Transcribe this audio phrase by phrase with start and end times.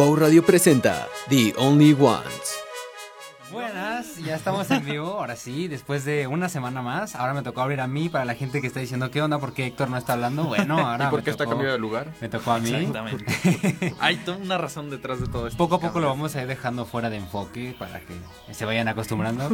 [0.00, 2.69] Wow Radio presenta The Only Ones.
[3.52, 7.16] Buenas, ya estamos en vivo, ahora sí, después de una semana más.
[7.16, 9.40] Ahora me tocó abrir a mí para la gente que está diciendo, ¿qué onda?
[9.40, 10.44] ¿Por qué Héctor no está hablando?
[10.44, 11.06] Bueno, ahora.
[11.06, 12.12] ¿Y por me qué está cambiado de lugar?
[12.20, 12.72] Me tocó a mí.
[12.72, 13.94] Exactamente.
[14.00, 15.58] Hay toda una razón detrás de todo esto.
[15.58, 18.14] Poco a poco lo vamos a ir dejando fuera de enfoque para que
[18.54, 19.48] se vayan acostumbrando.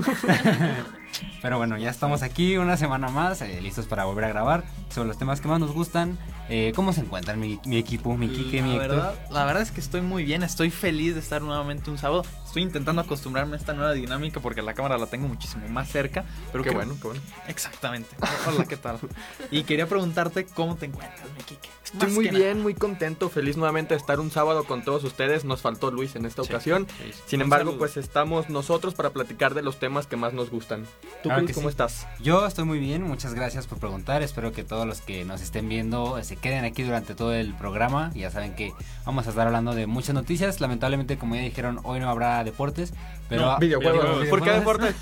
[1.43, 5.09] Pero bueno, ya estamos aquí una semana más, eh, listos para volver a grabar sobre
[5.09, 6.19] los temas que más nos gustan.
[6.51, 8.89] Eh, ¿Cómo se encuentran mi, mi equipo, mi Kike, mi Héctor?
[8.89, 12.25] verdad, la verdad es que estoy muy bien, estoy feliz de estar nuevamente un sábado.
[12.57, 16.25] Estoy intentando acostumbrarme a esta nueva dinámica porque la cámara la tengo muchísimo más cerca.
[16.53, 17.23] Pero Qué que- bueno, qué bueno.
[17.49, 18.17] Exactamente.
[18.47, 18.99] Hola, ¿qué tal?
[19.51, 21.69] Y quería preguntarte cómo te encuentras, mi Kike.
[21.85, 25.45] Estoy Más muy bien, muy contento, feliz nuevamente de estar un sábado con todos ustedes.
[25.45, 26.87] Nos faltó Luis en esta Sí, ocasión.
[26.99, 27.21] sí, sí.
[27.27, 27.79] Sin Un embargo, saludo.
[27.79, 30.85] pues estamos nosotros para platicar de los temas que más nos gustan.
[31.23, 31.73] ¿Tú, Claro Luis, cómo sí.
[31.73, 32.07] estás?
[32.21, 34.23] Yo estoy muy bien, muchas gracias por preguntar.
[34.23, 37.55] Espero que todos los que nos estén viendo eh, se queden aquí durante todo el
[37.55, 38.11] programa.
[38.15, 38.73] Ya saben que
[39.05, 40.61] vamos a estar hablando de muchas noticias.
[40.63, 42.95] Lamentablemente, como ya dijeron, hoy no habrá deportes.
[43.29, 44.03] Pero No, videojuegos.
[44.23, 44.29] videojuegos.
[44.29, 44.95] ¿Por qué deporte?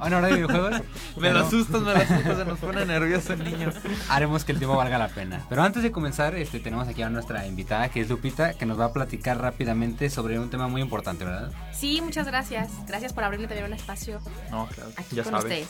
[0.00, 0.80] hoy no habrá videojuegos.
[1.18, 3.70] Me lo asustas, me lo asustas, se nos pone nervioso el niño.
[4.08, 5.44] Haremos que el tiempo valga la pena.
[5.50, 8.80] Pero antes de comenzar, este, tenemos aquí a nuestra invitada, que es Lupita, que nos
[8.80, 11.50] va a platicar rápidamente sobre un tema muy importante, ¿verdad?
[11.72, 12.70] Sí, muchas gracias.
[12.86, 14.20] Gracias por abrirme también un espacio
[14.50, 14.90] No, claro.
[14.96, 15.44] aquí Ya con sabes.
[15.44, 15.68] ustedes.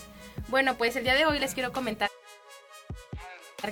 [0.49, 2.09] Bueno, pues el día de hoy les quiero comentar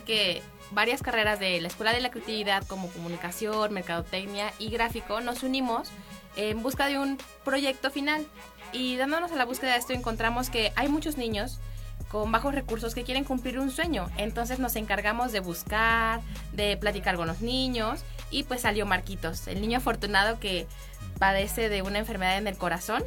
[0.05, 5.43] que varias carreras de la Escuela de la Creatividad como comunicación, mercadotecnia y gráfico nos
[5.45, 5.89] unimos
[6.37, 8.27] en busca de un proyecto final.
[8.73, 11.59] Y dándonos a la búsqueda de esto encontramos que hay muchos niños
[12.11, 14.09] con bajos recursos que quieren cumplir un sueño.
[14.17, 16.21] Entonces nos encargamos de buscar,
[16.53, 20.67] de platicar con los niños y pues salió Marquitos, el niño afortunado que
[21.19, 23.03] padece de una enfermedad en el corazón.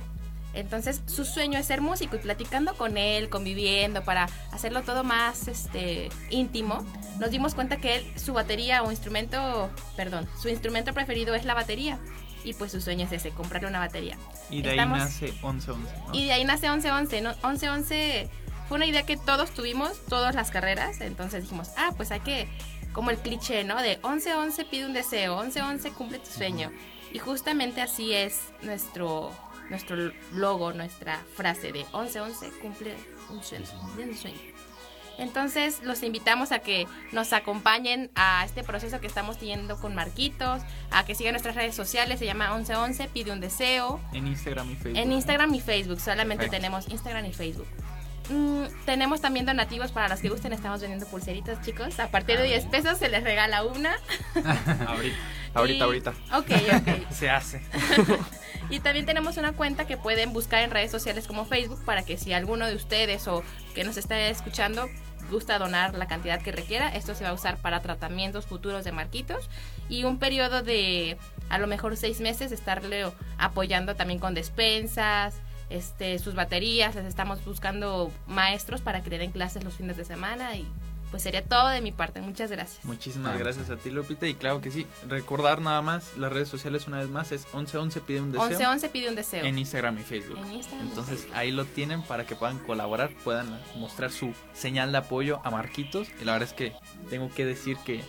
[0.53, 5.47] Entonces su sueño es ser músico y platicando con él, conviviendo para hacerlo todo más
[5.47, 6.83] este íntimo,
[7.19, 11.53] nos dimos cuenta que él, su batería o instrumento, perdón, su instrumento preferido es la
[11.53, 11.99] batería
[12.43, 14.17] y pues su sueño es ese, comprarle una batería.
[14.49, 15.77] Y de ahí Estamos- nace 11-11.
[16.07, 16.13] ¿no?
[16.13, 17.31] Y de ahí nace 1111, ¿no?
[17.43, 18.29] 1111
[18.67, 22.47] fue una idea que todos tuvimos, todas las carreras, entonces dijimos, ah, pues hay que,
[22.93, 23.81] como el cliché, ¿no?
[23.81, 26.71] De 1111 pide un deseo, 1111 cumple tu sueño.
[27.11, 29.31] Y justamente así es nuestro,
[29.69, 32.95] nuestro logo, nuestra frase de 1111 cumple
[33.29, 34.37] un sueño, cumple un sueño.
[35.19, 40.61] Entonces los invitamos a que nos acompañen a este proceso que estamos teniendo con Marquitos,
[40.91, 43.99] a que sigan nuestras redes sociales, se llama 1111, pide un deseo.
[44.13, 44.97] En Instagram y Facebook.
[44.97, 46.57] En Instagram y Facebook, solamente Perfecto.
[46.57, 47.67] tenemos Instagram y Facebook.
[48.29, 51.99] Mm, tenemos también donativos para los que gusten, estamos vendiendo pulseritas, chicos.
[51.99, 53.95] A partir de 10 pesos se les regala una.
[54.87, 55.17] Ahorita.
[55.55, 56.13] Ahorita, Y- ahorita.
[56.35, 57.09] Ok, ok.
[57.11, 57.59] Se hace.
[58.69, 62.19] y también tenemos una cuenta que pueden buscar en redes sociales como Facebook para que
[62.19, 63.43] si alguno de ustedes o
[63.73, 64.87] que nos está escuchando
[65.29, 68.91] gusta donar la cantidad que requiera, esto se va a usar para tratamientos futuros de
[68.91, 69.49] Marquitos
[69.87, 71.17] y un periodo de
[71.49, 75.35] a lo mejor seis meses estarle apoyando también con despensas,
[75.69, 80.05] este, sus baterías, les estamos buscando maestros para que le den clases los fines de
[80.05, 80.67] semana y
[81.11, 82.83] pues sería todo de mi parte, muchas gracias.
[82.85, 83.37] Muchísimas Ah.
[83.37, 84.27] gracias a ti, Lupita.
[84.27, 88.01] Y claro que sí, recordar nada más las redes sociales una vez más es 1111
[88.01, 89.43] pide un deseo 1111 pide un deseo.
[89.45, 90.37] en Instagram y Facebook.
[90.37, 91.37] En Instagram Entonces Facebook.
[91.37, 96.07] ahí lo tienen para que puedan colaborar, puedan mostrar su señal de apoyo a Marquitos.
[96.21, 96.73] Y la verdad es que
[97.09, 98.03] tengo que decir que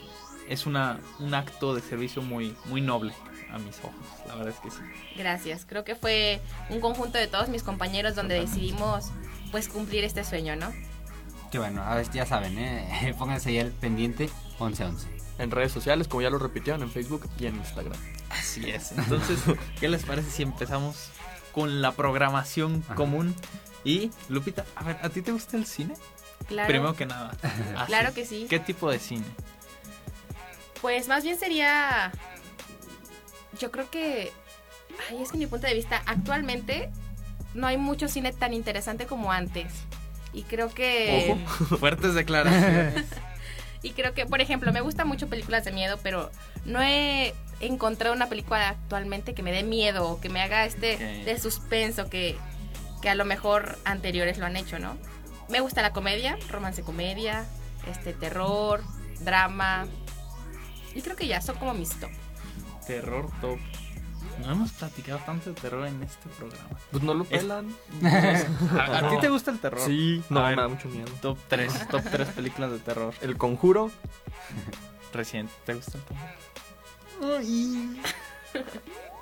[0.48, 3.14] es una, un acto de servicio muy, muy noble
[3.52, 3.94] a mis ojos.
[4.28, 4.82] La verdad es que sí.
[5.16, 5.64] Gracias.
[5.64, 9.06] Creo que fue un conjunto de todos mis compañeros donde decidimos
[9.52, 10.72] pues cumplir este sueño, ¿no?
[11.50, 13.14] Que bueno, a ver, ya saben, ¿eh?
[13.18, 14.30] pónganse ya el pendiente
[14.60, 15.08] 1111.
[15.38, 17.98] En redes sociales, como ya lo repitieron, en Facebook y en Instagram.
[18.30, 18.92] Así es.
[18.96, 19.40] Entonces,
[19.80, 21.10] ¿qué les parece si empezamos
[21.52, 22.94] con la programación Ajá.
[22.94, 23.34] común?
[23.84, 25.94] Y, Lupita, a ver, ¿a ti te gusta el cine?
[26.46, 26.68] Claro.
[26.68, 27.32] Primero que nada.
[27.86, 28.46] Claro que sí.
[28.48, 29.24] ¿Qué tipo de cine?
[30.80, 32.12] Pues más bien sería
[33.58, 34.32] yo creo que
[35.10, 36.90] ay, es que mi punto de vista actualmente
[37.54, 39.72] no hay mucho cine tan interesante como antes.
[40.32, 41.36] Y creo que
[41.78, 43.04] Fuertes declaraciones.
[43.82, 46.30] Y creo que, por ejemplo, me gustan mucho películas de miedo, pero
[46.66, 50.98] no he encontrado una película actualmente que me dé miedo o que me haga este
[51.24, 52.36] de suspenso que,
[53.00, 54.98] que a lo mejor anteriores lo han hecho, ¿no?
[55.48, 57.46] Me gusta la comedia, romance comedia,
[57.90, 58.82] este terror,
[59.20, 59.86] drama.
[60.94, 62.10] Y creo que ya son como mis top.
[62.86, 63.58] terror top.
[64.44, 66.68] No hemos platicado tanto de terror en este programa.
[66.90, 67.74] Pues no lo Es- pelan.
[68.78, 69.80] ¿A, a ti te gusta el terror?
[69.84, 71.08] Sí, no, A me ver, da mucho miedo.
[71.20, 73.90] Top 3, top 3 películas de terror El Conjuro.
[75.12, 75.52] reciente.
[75.66, 76.28] ¿Te gusta el terror?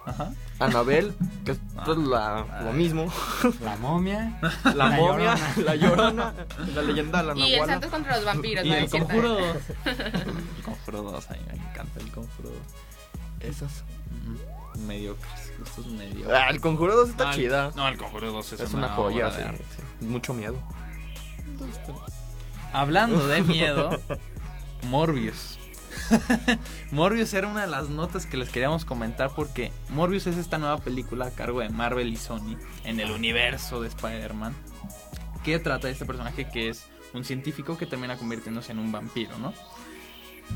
[0.06, 0.32] Ajá.
[0.58, 1.82] Anabel, que es Ah.
[1.84, 3.12] pues, la, lo mismo.
[3.60, 4.38] La momia.
[4.64, 5.54] La, La momia, Llorona.
[5.64, 6.34] la llorona,
[6.74, 7.72] la leyenda de la y el Nahuala.
[7.74, 8.74] Santos contra los vampiros, Y ¿no?
[8.76, 9.56] el conjuro 2.
[9.84, 12.58] el conjuro 2, a mí me encanta el conjuro 2.
[13.40, 13.84] Esas.
[14.10, 14.36] Mm,
[14.78, 16.28] Mediocres, gustos mediocres.
[16.36, 17.70] Ah, el Conjuro 2 está No, el- chida.
[17.76, 19.42] No, el Conjuro 2 es, es una joya, sí,
[20.00, 20.06] sí.
[20.06, 20.56] Mucho miedo.
[22.72, 23.90] Hablando de miedo,
[24.84, 25.58] Morbius.
[26.92, 30.78] Morbius era una de las notas que les queríamos comentar porque Morbius es esta nueva
[30.78, 34.54] película a cargo de Marvel y Sony en el universo de Spider-Man
[35.44, 39.36] que trata de este personaje que es un científico que termina convirtiéndose en un vampiro,
[39.38, 39.52] ¿no?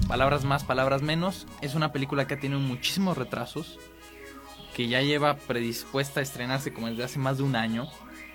[0.07, 1.47] Palabras más, palabras menos.
[1.61, 3.79] Es una película que ha tenido muchísimos retrasos,
[4.75, 7.89] que ya lleva predispuesta a estrenarse como desde hace más de un año.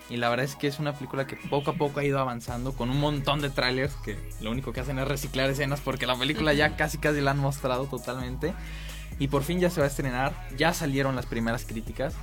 [0.09, 2.71] Y la verdad es que es una película que poco a poco ha ido avanzando
[2.73, 6.15] con un montón de trailers que lo único que hacen es reciclar escenas porque la
[6.15, 8.53] película ya casi casi la han mostrado totalmente.
[9.19, 12.13] Y por fin ya se va a estrenar, ya salieron las primeras críticas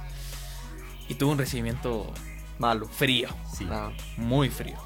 [1.09, 2.13] y tuvo un recibimiento
[2.59, 2.87] Malo.
[2.87, 3.67] frío, Sí.
[3.71, 3.91] Ah.
[4.17, 4.77] muy frío.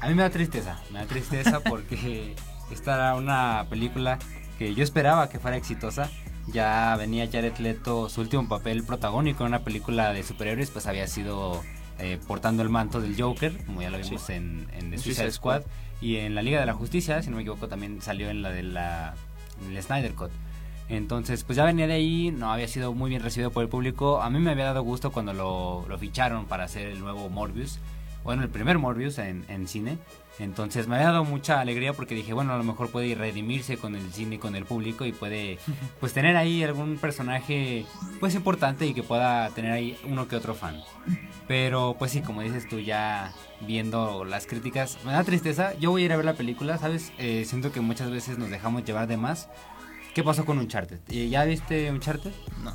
[0.00, 2.34] A mí me da tristeza, me da tristeza porque
[2.70, 4.18] esta era una película
[4.58, 6.10] que yo esperaba que fuera exitosa.
[6.52, 11.06] Ya venía Jared Leto, su último papel protagónico en una película de superhéroes, pues había
[11.08, 11.62] sido
[11.98, 15.32] eh, portando el manto del Joker, como ya lo vimos en, en The Suicide Suicide
[15.32, 15.62] Squad.
[16.00, 18.50] Y en la Liga de la Justicia, si no me equivoco, también salió en la
[18.50, 19.14] de la
[19.64, 20.30] en el Snyder Cut.
[20.88, 24.22] Entonces, pues ya venía de ahí, no había sido muy bien recibido por el público.
[24.22, 27.80] A mí me había dado gusto cuando lo, lo ficharon para hacer el nuevo Morbius.
[28.22, 29.98] Bueno, el primer Morbius en, en cine.
[30.38, 33.96] Entonces me había dado mucha alegría porque dije, bueno, a lo mejor puede redimirse con
[33.96, 35.58] el cine con el público y puede
[36.00, 37.86] pues tener ahí algún personaje
[38.20, 40.80] pues importante y que pueda tener ahí uno que otro fan.
[41.48, 45.74] Pero pues sí, como dices tú ya viendo las críticas, me da tristeza.
[45.78, 47.12] Yo voy a ir a ver la película, ¿sabes?
[47.18, 49.48] Eh, siento que muchas veces nos dejamos llevar de más.
[50.14, 50.98] ¿Qué pasó con Uncharted?
[51.08, 52.32] Eh, ¿Ya viste Uncharted?
[52.64, 52.72] No,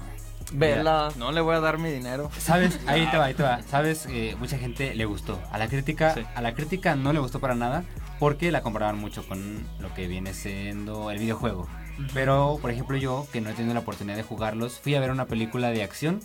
[0.51, 1.09] Vela.
[1.17, 2.29] no le voy a dar mi dinero.
[2.37, 2.79] ¿Sabes?
[2.87, 3.61] Ahí te va, ahí te va.
[3.63, 4.05] ¿Sabes?
[4.09, 5.39] Eh, mucha gente le gustó.
[5.51, 6.21] A la crítica, Sí.
[6.35, 7.83] a la crítica no le gustó para nada
[8.19, 11.67] porque la comparaban mucho con lo que viene siendo el videojuego.
[12.13, 15.11] Pero, por ejemplo, yo, que no he tenido la oportunidad de jugarlos, fui a ver
[15.11, 16.19] una película de acción,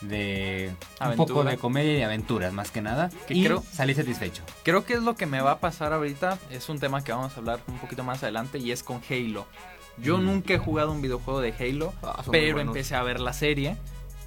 [0.00, 1.26] de un Aventura.
[1.28, 3.10] poco de comedia y aventuras, más que nada.
[3.26, 4.42] Que y creo- salí satisfecho.
[4.62, 6.38] Creo que es lo que me va a pasar ahorita.
[6.50, 9.46] Es un tema que vamos a hablar un poquito más adelante y es con Halo.
[9.98, 10.24] Yo Mm.
[10.24, 13.76] nunca he jugado un videojuego de Halo, Ah, pero empecé a ver la serie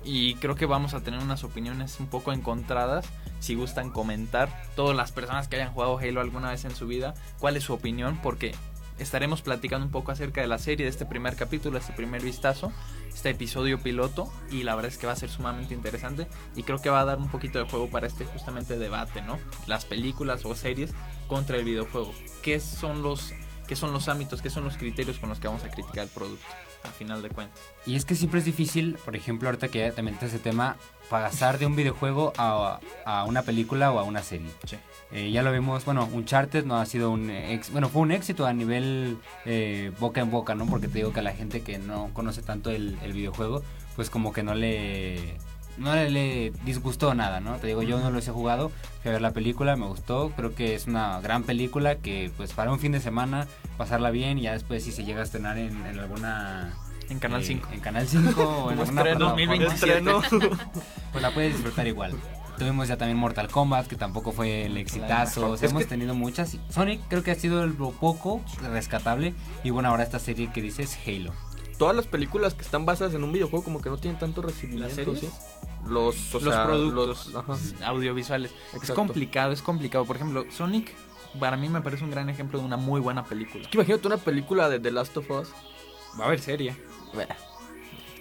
[0.03, 3.05] y creo que vamos a tener unas opiniones un poco encontradas.
[3.39, 7.13] Si gustan comentar, todas las personas que hayan jugado Halo alguna vez en su vida,
[7.39, 8.55] cuál es su opinión, porque
[8.97, 12.71] estaremos platicando un poco acerca de la serie, de este primer capítulo, este primer vistazo,
[13.13, 16.79] este episodio piloto, y la verdad es que va a ser sumamente interesante y creo
[16.81, 19.37] que va a dar un poquito de juego para este justamente debate, ¿no?
[19.67, 20.93] Las películas o series
[21.27, 22.11] contra el videojuego.
[22.41, 23.33] ¿Qué son los,
[23.67, 26.09] qué son los ámbitos, qué son los criterios con los que vamos a criticar el
[26.09, 26.45] producto,
[26.83, 27.59] a final de cuentas?
[27.85, 30.77] Y es que siempre es difícil, por ejemplo, ahorita que ya te metes ese tema,
[31.09, 34.49] pasar de un videojuego a, a una película o a una serie.
[34.65, 34.77] Sí.
[35.11, 38.45] Eh, ya lo vimos, bueno, Uncharted no ha sido un ex, bueno, fue un éxito
[38.45, 40.65] a nivel eh, boca en boca, ¿no?
[40.65, 43.63] Porque te digo que a la gente que no conoce tanto el, el videojuego,
[43.95, 45.37] pues como que no le
[45.77, 47.55] no le, le disgustó nada, ¿no?
[47.57, 48.69] Te digo, yo no los he jugado,
[49.01, 52.53] fui a ver la película, me gustó, creo que es una gran película que pues
[52.53, 53.47] para un fin de semana
[53.77, 56.73] pasarla bien y ya después si se llega a estrenar en, en alguna
[57.09, 57.69] En Canal eh, 5.
[57.73, 60.37] En Canal 5 o en alguna estreno, plataforma, 2027.
[60.37, 60.57] Estreno.
[61.11, 62.13] pues la puedes disfrutar igual.
[62.57, 65.51] Tuvimos ya también Mortal Kombat, que tampoco fue el exitazo.
[65.51, 66.57] O sea, Es hemos que- tenido muchas.
[66.69, 68.41] Sonic creo que ha sido lo poco
[68.73, 69.35] rescatable.
[69.63, 71.33] Y bueno, ahora esta serie que dices Halo.
[71.77, 75.13] Todas las películas que están basadas en un videojuego como que no tienen tanto recibimiento.
[75.87, 78.51] Los, o los sea, productos los- audiovisuales.
[78.81, 80.05] Es complicado, es complicado.
[80.05, 80.93] Por ejemplo, Sonic
[81.39, 83.63] para mí me parece un gran ejemplo de una muy buena película.
[83.63, 85.49] Es que imagínate una película de The Last of Us.
[86.19, 86.75] Va a haber serie.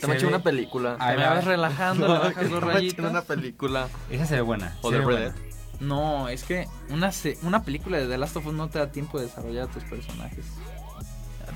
[0.01, 0.97] Te Se una película.
[1.01, 1.35] Ahí Te me va.
[1.35, 3.11] vas relajando, le bajas dos rayitas.
[3.11, 3.89] una película.
[4.11, 4.77] Esa se ve buena.
[4.83, 5.19] O de Red.
[5.19, 5.35] Dead.
[5.81, 8.91] No, es que una, se- una película de The Last of Us no te da
[8.93, 10.45] tiempo de desarrollar a tus personajes.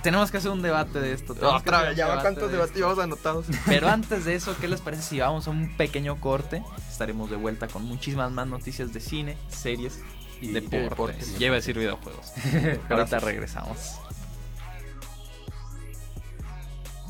[0.02, 1.35] Tenemos que hacer un debate de esto.
[1.42, 3.47] Otra vez, ya va cuántos de debates llevamos anotados.
[3.66, 6.62] Pero antes de eso, ¿qué les parece si vamos a un pequeño corte?
[6.88, 10.00] Estaremos de vuelta con muchísimas más noticias de cine, series
[10.40, 10.90] y deportes.
[10.90, 11.40] deportes.
[11.40, 12.33] Iba a decir videojuegos.
[12.90, 14.00] Ahorita regresamos.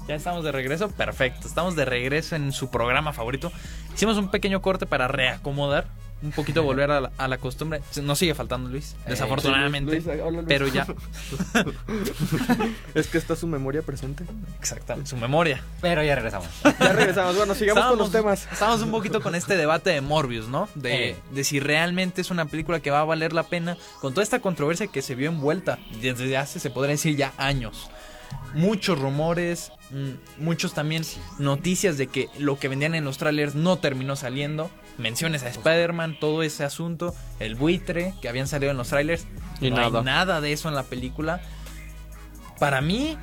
[0.08, 1.46] Ya estamos de regreso, perfecto.
[1.46, 3.52] Estamos de regreso en su programa favorito.
[3.94, 5.86] Hicimos un pequeño corte para reacomodar,
[6.22, 7.80] un poquito volver a la, a la costumbre.
[8.02, 9.92] Nos sigue faltando Luis, Eh, desafortunadamente.
[10.00, 10.04] Luis.
[10.46, 10.86] pero ya,
[12.94, 14.24] Es que está su memoria presente.
[14.58, 15.62] exactamente, su memoria.
[15.80, 16.48] Pero ya regresamos.
[16.64, 17.36] Ya regresamos.
[17.36, 18.48] Bueno, sigamos con los temas.
[18.52, 20.68] Estamos un poquito con este debate de Morbius, ¿no?
[20.74, 21.16] De, Eh.
[21.32, 24.40] de si realmente es una película que va a valer la pena con toda esta
[24.40, 27.90] controversia que se vio envuelta desde hace, se podría decir, ya años.
[28.54, 31.04] Muchos rumores, mm, muchos también
[31.38, 34.70] noticias de que lo que vendían en los trailers no terminó saliendo.
[34.98, 39.26] Menciones a Spider-Man, todo ese asunto, el buitre que habían salido en los trailers.
[39.60, 39.98] Y no nada.
[39.98, 41.40] hay nada de eso en la película.
[42.58, 43.16] Para mí,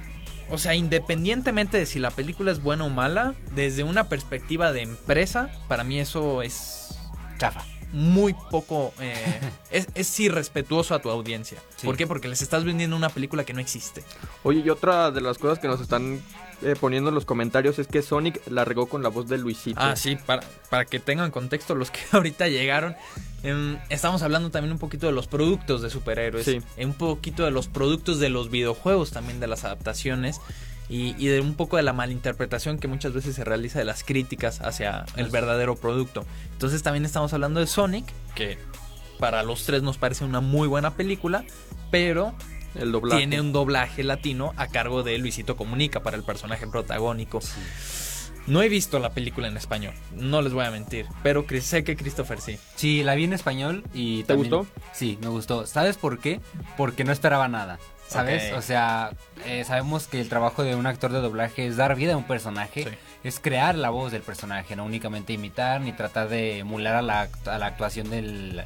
[0.50, 4.82] o sea, independientemente de si la película es buena o mala, desde una perspectiva de
[4.82, 6.98] empresa, para mí eso es
[7.38, 7.64] Chafa.
[7.94, 8.94] Muy poco.
[9.00, 9.40] eh,
[9.72, 11.58] es, es irrespetuoso a tu audiencia.
[11.78, 11.86] Sí.
[11.86, 12.08] ¿Por qué?
[12.08, 14.04] Porque les estás vendiendo una película que no existe.
[14.44, 16.22] Oye, y otra de las cosas que nos están
[16.64, 19.80] eh, poniendo en los comentarios es que Sonic la regó con la voz de Luisito.
[19.82, 22.96] Ah, sí, para, para que tengan contexto los que ahorita llegaron.
[23.44, 26.46] em, estamos hablando también un poquito de los productos de superhéroes.
[26.46, 26.60] Sí.
[26.78, 30.42] Un poquito de los productos de los videojuegos también, de las adaptaciones.
[30.90, 34.04] Y, y de un poco de la malinterpretación que muchas veces se realiza de las
[34.04, 36.26] críticas hacia el verdadero producto.
[36.54, 38.58] Entonces también estamos hablando de Sonic, que
[39.20, 41.44] para los tres nos parece una muy buena película,
[41.92, 42.34] pero
[42.76, 43.18] El doblaje.
[43.20, 47.40] tiene un doblaje latino a cargo de Luisito Comunica para el personaje protagónico.
[48.46, 51.98] No he visto la película en español, no les voy a mentir, pero sé que
[51.98, 52.58] Christopher sí.
[52.78, 54.72] Sí, la vi en español y ¿Te también- gustó?
[54.94, 55.66] Sí, me gustó.
[55.66, 56.40] ¿Sabes por qué?
[56.78, 57.78] Porque no esperaba nada.
[58.08, 58.54] ¿Sabes?
[58.54, 59.12] O sea,
[59.46, 62.24] eh, sabemos que el trabajo de un actor de doblaje es dar vida a un
[62.24, 62.90] personaje, Sí.
[63.24, 67.28] es crear la voz del personaje, no únicamente imitar ni tratar de emular a la,
[67.46, 68.64] a la actuación del,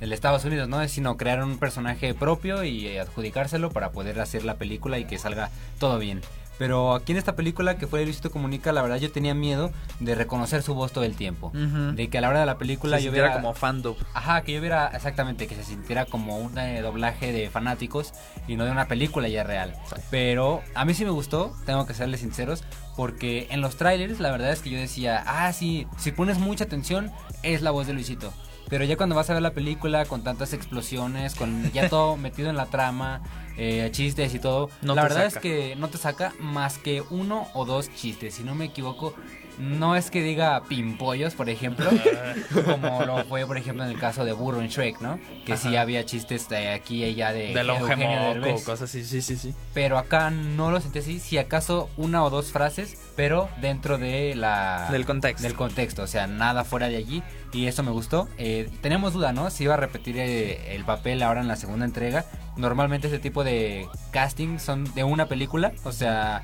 [0.00, 0.86] del Estados Unidos, ¿no?
[0.88, 5.48] Sino crear un personaje propio y adjudicárselo para poder hacer la película y que salga
[5.78, 6.20] todo bien.
[6.58, 10.14] Pero aquí en esta película que fue Luisito Comunica, la verdad yo tenía miedo de
[10.14, 11.50] reconocer su voz todo el tiempo.
[11.52, 13.96] De que a la hora de la película Se yo sintiera viera como fandom.
[14.14, 18.12] Ajá, que yo viera exactamente que se sintiera como un eh, doblaje de fanáticos
[18.46, 19.74] y no de una película ya real.
[20.10, 22.64] Pero a mí sí me gustó, tengo que serles sinceros,
[22.96, 26.64] porque en los trailers la verdad es que yo decía, ah, sí, si pones mucha
[26.64, 27.10] atención
[27.42, 28.32] es la voz de Luisito.
[28.72, 32.48] Pero ya cuando vas a ver la película con tantas explosiones, con ya todo metido
[32.48, 33.20] en la trama,
[33.58, 35.36] eh, chistes y todo, No la verdad saca.
[35.36, 38.32] es que no te saca más que uno o dos chistes.
[38.36, 39.14] Si no me equivoco,
[39.58, 41.90] no es que diga pimpollos, por ejemplo,
[42.64, 45.18] como lo fue, por ejemplo, en el caso de Burro en Shrek, ¿no?
[45.44, 45.82] Que sí Ajá.
[45.82, 48.64] había chistes de aquí y allá de Derbez.
[48.64, 49.54] cosas así, sí, sí, sí.
[49.74, 54.34] Pero acá no lo sentí así, si acaso una o dos frases, pero dentro de
[54.34, 54.88] la...
[54.90, 55.42] Del contexto.
[55.42, 57.22] Del contexto, o sea, nada fuera de allí.
[57.52, 58.28] Y eso me gustó.
[58.38, 59.50] Eh, tenemos duda, ¿no?
[59.50, 62.24] Si iba a repetir eh, el papel ahora en la segunda entrega.
[62.56, 66.42] Normalmente ese tipo de casting son de una película, o sea...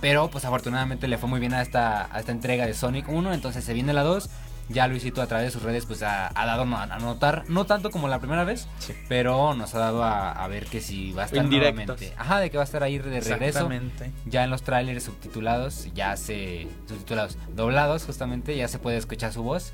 [0.00, 3.32] Pero pues afortunadamente le fue muy bien a esta, a esta entrega de Sonic 1,
[3.34, 4.28] entonces se viene la 2.
[4.70, 7.90] Ya Luisito a través de sus redes pues ha, ha dado a, notar, no tanto
[7.90, 8.92] como la primera vez, Sí.
[9.08, 12.14] pero nos ha dado a, a ver que si va a estar nuevamente.
[12.16, 13.34] Ajá, de que va a estar ahí de regreso.
[13.34, 14.12] Exactamente.
[14.26, 16.68] Ya en los trailers subtitulados, ya se.
[16.88, 19.72] subtitulados, doblados justamente, ya se puede escuchar su voz.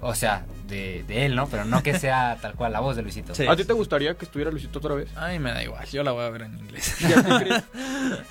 [0.00, 1.46] O sea, de, de él, ¿no?
[1.48, 3.34] Pero no que sea tal cual la voz de Luisito.
[3.34, 3.46] Sí.
[3.46, 5.08] ¿A ti te gustaría que estuviera Luisito otra vez?
[5.16, 6.94] Ay, me da igual, yo la voy a ver en inglés.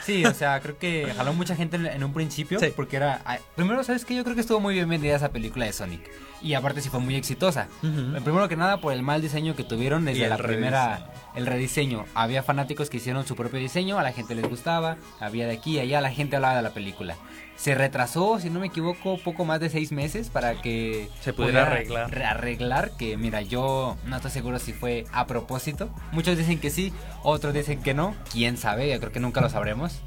[0.04, 2.60] Sí, o sea, creo que jaló mucha gente en, en un principio.
[2.60, 2.72] Sí.
[2.76, 3.22] Porque era.
[3.56, 4.16] Primero, ¿sabes qué?
[4.16, 6.02] Yo creo que estuvo muy bien vendida esa película de Sonic.
[6.44, 7.70] Y aparte, sí fue muy exitosa.
[7.82, 8.22] Ujú.
[8.24, 11.10] Primero que nada, por el mal diseño que tuvieron desde la primera.
[11.36, 12.06] El rediseño.
[12.14, 14.98] Había fanáticos que hicieron su propio diseño, a la gente les gustaba.
[15.20, 17.16] Había de aquí y allá, la gente hablaba de la película.
[17.56, 21.64] Se retrasó, si no me equivoco, poco más de seis meses para que Se pudiera
[21.68, 22.12] arreglar.
[22.12, 22.92] re- arreglar.
[22.98, 25.90] Que mira, yo no estoy seguro si fue a propósito.
[26.12, 26.92] Muchos dicen que sí,
[27.24, 28.16] otros dicen que no.
[28.32, 30.02] Quién sabe, yo creo que nunca lo sabremos.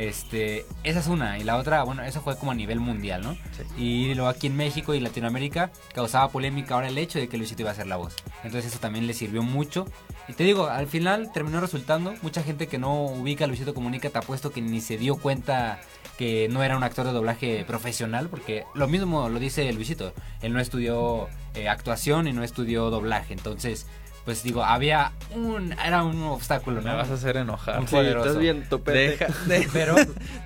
[0.00, 1.38] Este, esa es una.
[1.38, 3.34] Y la otra, bueno, eso fue como a nivel mundial, ¿no?
[3.34, 3.64] Sí.
[3.76, 7.60] Y luego aquí en México y Latinoamérica causaba polémica ahora el hecho de que Luisito
[7.60, 8.16] iba a ser la voz.
[8.42, 9.86] Entonces eso también le sirvió mucho.
[10.26, 12.14] Y te digo, al final terminó resultando.
[12.22, 15.80] Mucha gente que no ubica a Luisito Comunica te apuesto que ni se dio cuenta
[16.16, 18.30] que no era un actor de doblaje profesional.
[18.30, 20.14] Porque lo mismo lo dice Luisito.
[20.40, 23.34] Él no estudió eh, actuación y no estudió doblaje.
[23.34, 23.86] Entonces,
[24.24, 25.72] pues digo, había un...
[25.72, 26.96] Era un obstáculo, Me ¿no?
[26.96, 27.80] vas a hacer enojar.
[27.80, 28.98] Un Sí, estás bien topete.
[28.98, 29.96] Deja, de- Pero,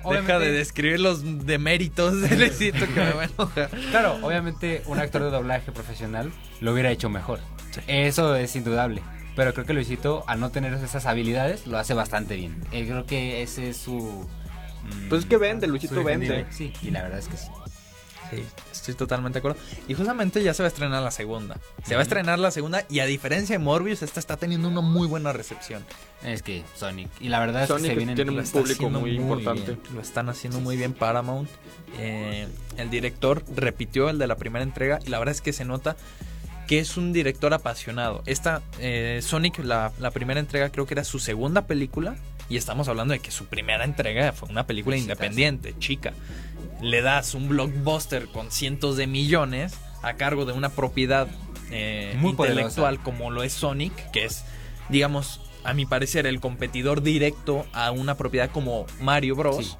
[0.09, 3.69] deja de describir los deméritos de Luisito que me va a enojar.
[3.91, 7.39] Claro, obviamente un actor de doblaje profesional lo hubiera hecho mejor.
[7.87, 9.01] Eso es indudable.
[9.35, 12.55] Pero creo que Luisito, al no tener esas habilidades, lo hace bastante bien.
[12.71, 14.25] Eh, creo que ese es su...
[15.09, 16.45] Pues es que vende, Luisito vende.
[16.51, 17.47] Sí, y la verdad es que sí.
[18.31, 19.59] Sí, estoy totalmente de acuerdo.
[19.87, 21.57] Y justamente ya se va a estrenar la segunda.
[21.85, 24.81] Se va a estrenar la segunda y a diferencia de Morbius, esta está teniendo una
[24.81, 25.83] muy buena recepción.
[26.23, 27.09] Es que Sonic.
[27.19, 28.15] Y la verdad es que se vienen...
[28.15, 29.73] tiene un público muy importante.
[29.73, 31.49] bien, Lo están haciendo muy bien Paramount.
[31.99, 35.65] Eh, el director repitió el de la primera entrega y la verdad es que se
[35.65, 35.95] nota
[36.67, 38.23] que es un director apasionado.
[38.25, 42.15] Esta eh, Sonic, la, la primera entrega creo que era su segunda película
[42.49, 46.13] y estamos hablando de que su primera entrega fue una película independiente, chica.
[46.81, 51.27] Le das un blockbuster con cientos de millones a cargo de una propiedad
[51.71, 54.45] eh, Muy intelectual como lo es Sonic, que es,
[54.89, 59.65] digamos, a mi parecer, el competidor directo a una propiedad como Mario Bros.
[59.65, 59.75] Sí.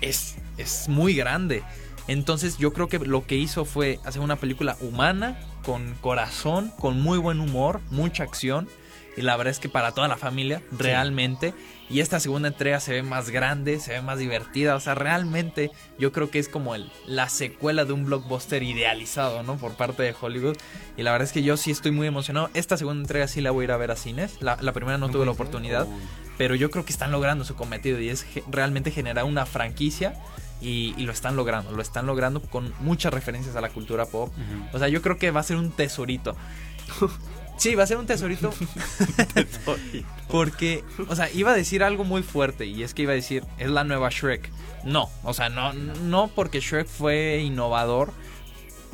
[0.00, 1.62] Es, es muy grande.
[2.08, 7.00] Entonces yo creo que lo que hizo fue hacer una película humana, con corazón, con
[7.00, 8.68] muy buen humor, mucha acción.
[9.16, 11.54] y la verdad es que para toda la familia, realmente.
[11.90, 15.70] Y esta segunda entrega se ve más grande, se ve más divertida, o sea, realmente
[15.98, 19.56] yo creo que es como el, la secuela de un blockbuster idealizado, ¿no?
[19.56, 20.56] Por parte de Hollywood.
[20.98, 22.50] Y la verdad es que yo sí estoy muy emocionado.
[22.52, 24.36] Esta segunda entrega sí la voy a ir a ver a cines.
[24.40, 25.86] La, la primera no tuve la oportunidad,
[26.36, 30.14] pero yo creo que están logrando su cometido y es realmente generar una franquicia.
[30.60, 34.32] Y, y lo están logrando, lo están logrando con muchas referencias a la cultura pop.
[34.32, 34.76] Ujú.
[34.76, 36.36] O sea, yo creo que va a ser un tesorito.
[37.58, 38.52] Sí, va a ser un tesorito.
[40.28, 43.44] Porque, o sea, iba a decir algo muy fuerte y es que iba a decir,
[43.58, 44.50] es la nueva Shrek.
[44.84, 48.12] No, o sea, no, no porque Shrek fue innovador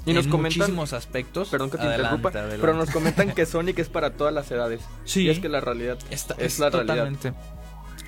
[0.07, 1.49] Y nos en comentan- muchísimos aspectos.
[1.49, 2.59] Perdón que te Adelante, interrumpa, adelante.
[2.61, 4.81] pero nos comentan que Sonic es para todas las edades.
[5.05, 5.23] Sí.
[5.23, 6.95] Y es que la realidad Esta- es es la realidad.
[7.09, 7.33] totalmente.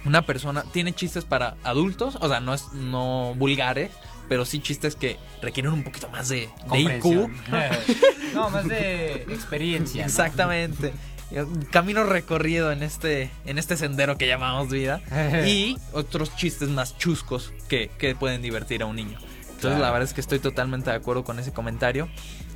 [0.04, 3.90] Una persona tiene chistes para adultos, o sea, no es no vulgares,
[4.28, 7.30] pero sí chistes que requieren un poquito más de, de IQ.
[8.35, 10.02] No, más de experiencia.
[10.02, 10.06] ¿no?
[10.09, 10.92] Exactamente.
[11.71, 15.00] Camino recorrido en este, en este sendero que llamamos vida.
[15.47, 19.18] y otros chistes más chuscos que, que pueden divertir a un niño.
[19.40, 19.78] Entonces Claro.
[19.80, 22.09] la verdad es que estoy totalmente de acuerdo con ese comentario.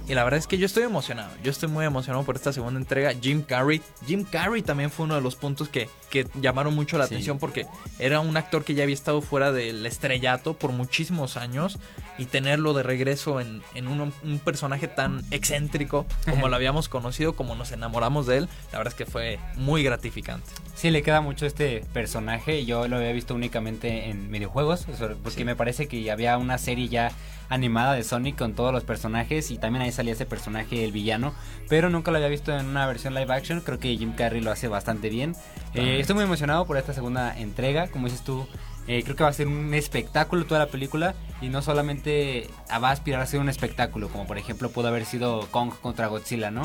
[0.09, 1.30] Y la verdad es que yo estoy emocionado.
[1.45, 3.12] Yo estoy muy emocionado por esta segunda entrega.
[3.21, 3.80] Jim Carrey.
[4.07, 7.14] Jim Carrey también fue uno de los puntos que, que llamaron mucho la Sí.
[7.14, 7.66] atención porque
[8.00, 11.78] era un actor que ya había estado fuera del estrellato por muchísimos años.
[12.19, 17.35] Y tenerlo de regreso en, en un, un personaje tan excéntrico como lo habíamos conocido,
[17.35, 20.50] como nos enamoramos de él, la verdad es que fue muy gratificante.
[20.75, 22.66] Sí, le queda mucho este personaje.
[22.66, 24.87] Yo lo había visto únicamente en videojuegos,
[25.23, 25.45] porque Sí.
[25.45, 27.11] me parece que había una serie ya
[27.50, 31.35] animada de Sonic con todos los personajes y también ahí salía ese personaje, el villano,
[31.69, 33.61] pero nunca lo había visto en una versión live action.
[33.61, 35.35] Creo que Jim Carrey lo hace bastante bien.
[35.75, 38.47] Eh, estoy muy emocionado por esta segunda entrega, como dices tú.
[38.87, 42.88] eh, creo que va a ser un espectáculo toda la película y no solamente va
[42.88, 46.50] a aspirar a ser un espectáculo, como por ejemplo pudo haber sido Kong contra Godzilla,
[46.50, 46.62] ¿no?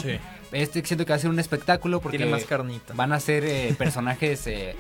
[0.51, 2.93] Este siento que va a ser un espectáculo porque Tiene más carnita.
[2.95, 4.75] Van a ser eh, personajes, eh,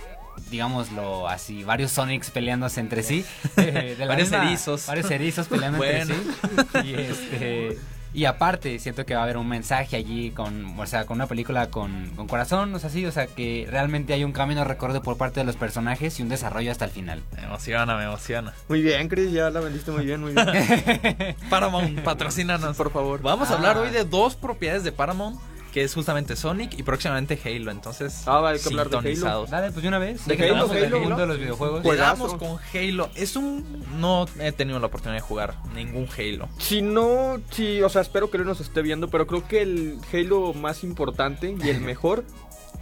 [0.49, 3.25] digámoslo así, varios Sonics peleándose entre sí.
[3.57, 4.85] eh, de la Varios misma- erizos.
[4.87, 6.13] Varios erizos peleando Bueno.
[6.13, 6.87] entre sí.
[6.89, 7.77] Y, este,
[8.13, 11.27] y aparte, siento que va a haber un mensaje allí con, o sea, con una
[11.27, 15.01] película con, con corazón, o sea, sí, o sea, que realmente hay un camino recorrido
[15.01, 17.21] por parte de los personajes y un desarrollo hasta el final.
[17.35, 18.53] Me emociona, me emociona.
[18.69, 21.35] Muy bien, Chris, ya la vendiste muy bien, muy bien.
[21.49, 22.77] Paramount, patrocínanos.
[22.77, 23.21] Por favor.
[23.21, 23.55] Vamos a Ah.
[23.57, 25.37] hablar hoy de dos propiedades de Paramount,
[25.75, 27.69] que es justamente Sonic y próximamente Halo.
[27.69, 29.49] Entonces, Ah, va, hay que hablar de sintonizados.
[29.49, 30.25] Dale, pues de una vez.
[30.25, 30.99] ¿De Halo, estamos en el Halo?
[31.01, 31.81] mundo de los videojuegos.
[31.81, 32.37] Juegazo.
[32.37, 33.09] con Halo.
[33.13, 33.83] Es un.
[33.99, 36.47] No he tenido la oportunidad de jugar ningún Halo.
[36.59, 39.99] Si no, sí, o sea, espero que él nos esté viendo, pero creo que el
[40.13, 42.23] Halo más importante y el mejor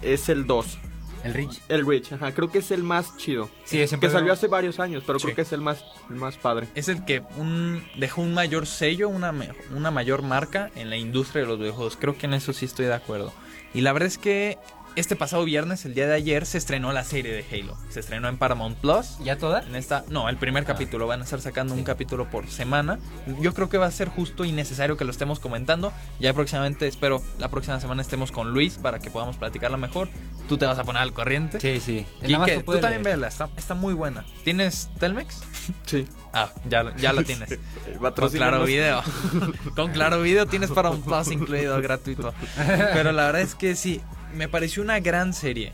[0.04, 0.78] es el 2.
[1.24, 1.62] El Rich.
[1.70, 3.50] El Reach, ajá, creo que es el más chido.
[3.64, 5.26] Sí, Que salió hace varios años, pero Sí.
[5.26, 6.68] creo que es el más, el más padre.
[6.76, 9.34] Es el que un, dejó un mayor sello, una,
[9.74, 11.98] una mayor marca en la industria de los videojuegos.
[11.98, 13.32] Creo que en eso sí estoy de acuerdo.
[13.74, 14.58] Y la verdad es que
[14.96, 17.78] este pasado viernes, el día de ayer, se estrenó la serie de Halo.
[17.90, 19.18] Se estrenó en Paramount Plus.
[19.24, 19.64] ¿Ya toda?
[19.64, 21.08] En esta, no, el primer capítulo.
[21.08, 23.00] Van a estar sacando un capítulo por semana.
[23.40, 25.92] Yo creo que va a ser justo y necesario que lo estemos comentando.
[26.20, 30.10] Ya próximamente, espero, la próxima semana estemos con Luis para que podamos platicarla mejor.
[30.48, 31.60] Tú te vas a poner al corriente.
[31.60, 32.06] Sí, sí.
[32.22, 34.26] Y que tú también véala, está, está muy buena.
[34.44, 35.42] ¿Tienes Telmex?
[35.86, 36.06] Sí.
[36.34, 37.48] Ah, ya, ya la tienes.
[38.00, 38.30] Con.
[38.32, 39.02] Claro Video.
[39.76, 42.34] Con Claro Video tienes para un Plus incluido gratuito.
[42.58, 44.02] Pero la verdad es que sí,
[44.34, 45.72] me pareció una gran serie.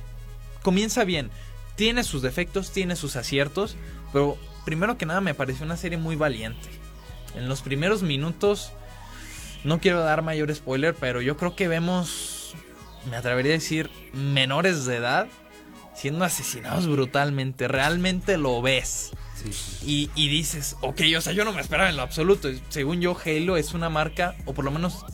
[0.61, 1.29] Comienza bien.
[1.75, 3.75] Tiene sus defectos, tiene sus aciertos.
[4.11, 6.69] Pero primero que nada me pareció una serie muy valiente.
[7.35, 8.71] En los primeros minutos,
[9.63, 12.53] no quiero dar mayor spoiler, pero yo creo que vemos,
[13.09, 15.27] me atrevería a decir, menores de edad
[15.95, 17.67] siendo asesinados brutalmente.
[17.67, 19.11] Realmente lo ves.
[19.35, 20.09] Sí, sí.
[20.15, 22.49] Y, y dices, ok, o sea, yo no me esperaba en lo absoluto.
[22.69, 25.05] Según yo, Halo es una marca, o por lo menos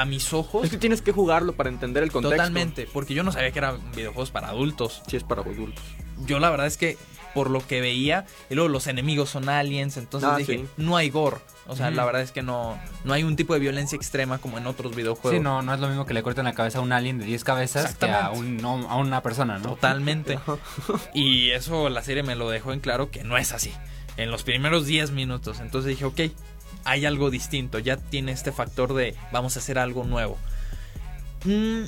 [0.00, 2.36] a mis ojos, Es que tienes que jugarlo para entender el contexto.
[2.36, 2.88] totalmente.
[2.92, 5.02] Porque yo no sabía que eran videojuegos para adultos.
[5.08, 5.82] Sí, es para adultos.
[6.26, 6.96] Yo la verdad es que,
[7.34, 10.64] por lo que veía, y luego los enemigos son aliens, entonces Ah, dije, sí.
[10.78, 11.36] no hay gore.
[11.68, 14.56] O sea, la verdad es que no, no hay un tipo de violencia extrema como
[14.56, 15.32] en otros videojuegos.
[15.36, 17.24] Sí, no, no es lo mismo que le corten la cabeza a un alien de
[17.26, 19.70] 10 cabezas que a, un, no, a una persona, ¿no?
[19.70, 20.38] Totalmente.
[21.14, 23.72] Y eso la serie me lo dejó en claro que no es así.
[24.16, 25.58] En los primeros 10 minutos.
[25.60, 26.20] Entonces dije, ok,
[26.86, 27.78] hay algo distinto.
[27.78, 30.38] Ya tiene este factor de vamos a hacer algo nuevo.
[31.44, 31.82] Mm,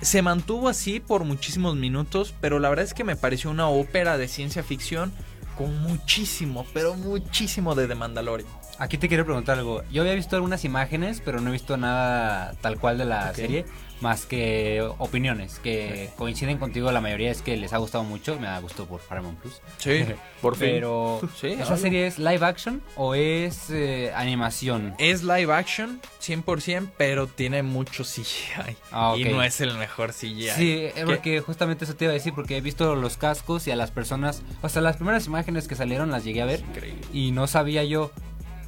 [0.00, 4.18] se mantuvo así por muchísimos minutos, pero la verdad es que me pareció una ópera
[4.18, 5.12] de ciencia ficción
[5.56, 8.48] con muchísimo, pero muchísimo de The Mandalorian.
[8.78, 9.82] Aquí te quiero preguntar algo.
[9.92, 13.66] Yo había visto algunas imágenes, pero no he visto nada tal cual de la serie,
[14.00, 16.90] más que opiniones que coinciden contigo.
[16.92, 18.38] La mayoría es que les ha gustado mucho.
[18.40, 19.60] Me ha gustado por Paramount Plus.
[19.78, 20.04] Sí.
[20.40, 20.68] Por fin.
[20.70, 21.76] Pero, Sí, ¿esa algo.
[21.76, 24.94] serie es live action o es eh, animación?
[24.98, 28.74] Es live action, 100%, pero tiene mucho CGI.
[28.90, 30.48] Ah, Y no es el mejor CGI.
[30.56, 33.70] Sí, es porque justamente eso te iba a decir, porque he visto los cascos y
[33.70, 37.02] a las personas, o sea, las primeras imágenes que salieron las llegué a ver Increíble.
[37.12, 38.10] y no sabía yo,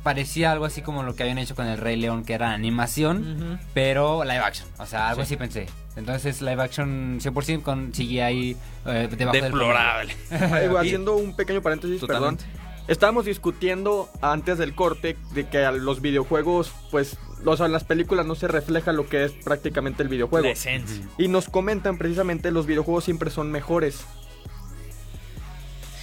[0.03, 3.61] parecía algo así como lo que habían hecho con el Rey León, que era animación,
[3.75, 5.27] pero live action, o sea, algo Sí.
[5.27, 5.67] así pensé.
[5.97, 10.17] Entonces live action 100% con CGI eh, debajo del Deplorable.
[10.79, 12.45] Haciendo un pequeño paréntesis, Totalmente.
[12.45, 12.63] perdón.
[12.89, 18.27] Estábamos discutiendo antes del corte de que los videojuegos, pues, o sea, en las películas
[18.27, 20.49] no se refleja lo que es prácticamente el videojuego.
[20.49, 20.83] La.
[21.17, 24.05] Y nos comentan precisamente los videojuegos siempre son mejores.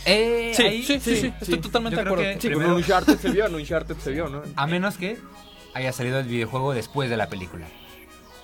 [0.05, 2.23] Eh, Sí, ahí- sí, sí, sí, sí, Estoy totalmente de acuerdo.
[2.39, 4.41] Sí, Primero- con Uncharted se vio, en Uncharted se vio, ¿no?
[4.55, 5.17] A menos que
[5.73, 7.67] haya salido el videojuego después de la película.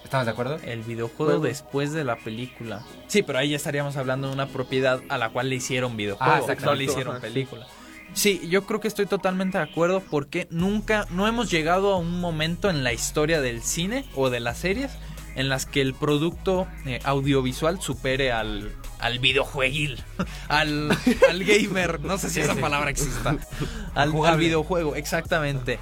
[0.04, 0.60] ¿Estamos de acuerdo?
[0.64, 1.44] El videojuego Juego.
[1.46, 2.84] después de la película.
[3.08, 6.32] Sí, pero ahí ya estaríamos hablando de una propiedad a la cual le hicieron videojuego,
[6.32, 6.66] Ah, exacto.
[6.66, 7.66] no le hicieron Ajá, película.
[8.14, 12.22] Sí, yo creo que estoy totalmente de acuerdo porque nunca, no hemos llegado a un
[12.22, 14.92] momento en la historia del cine o de las series
[15.36, 20.04] en las que el producto eh, audiovisual supere al, al videojueguil,
[20.48, 20.92] al,
[21.30, 23.38] al gamer, no sé si esa palabra exista,
[23.96, 25.80] al, videojuego, exactamente.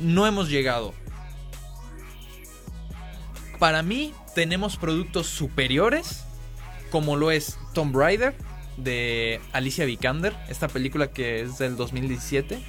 [0.00, 0.94] No hemos llegado.
[3.58, 6.24] Para mí tenemos productos superiores
[6.90, 8.34] como lo es Tomb Raider
[8.76, 12.60] de Alicia Vikander, esta película que es del 2017.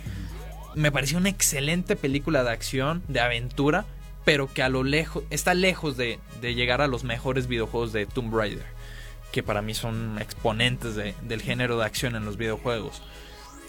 [0.75, 3.85] Me pareció una excelente película de acción, de aventura,
[4.25, 8.05] pero que a lo lejos está lejos de, de llegar a los mejores videojuegos de
[8.05, 8.65] Tomb Raider,
[9.31, 13.01] que para mí son exponentes de- del género de acción en los videojuegos.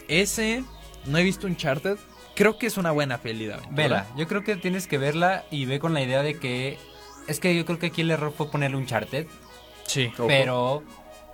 [0.09, 0.65] Ese
[1.07, 1.97] no he visto Uncharted,
[2.35, 3.77] creo que es una buena peli de aventura.
[3.77, 6.79] Vela, yo creo que tienes que verla y ve con la idea de que...
[7.29, 9.27] Es que yo creo que aquí el error fue ponerle un charted,
[9.87, 10.11] Sí.
[10.15, 10.27] Ojo.
[10.27, 10.83] pero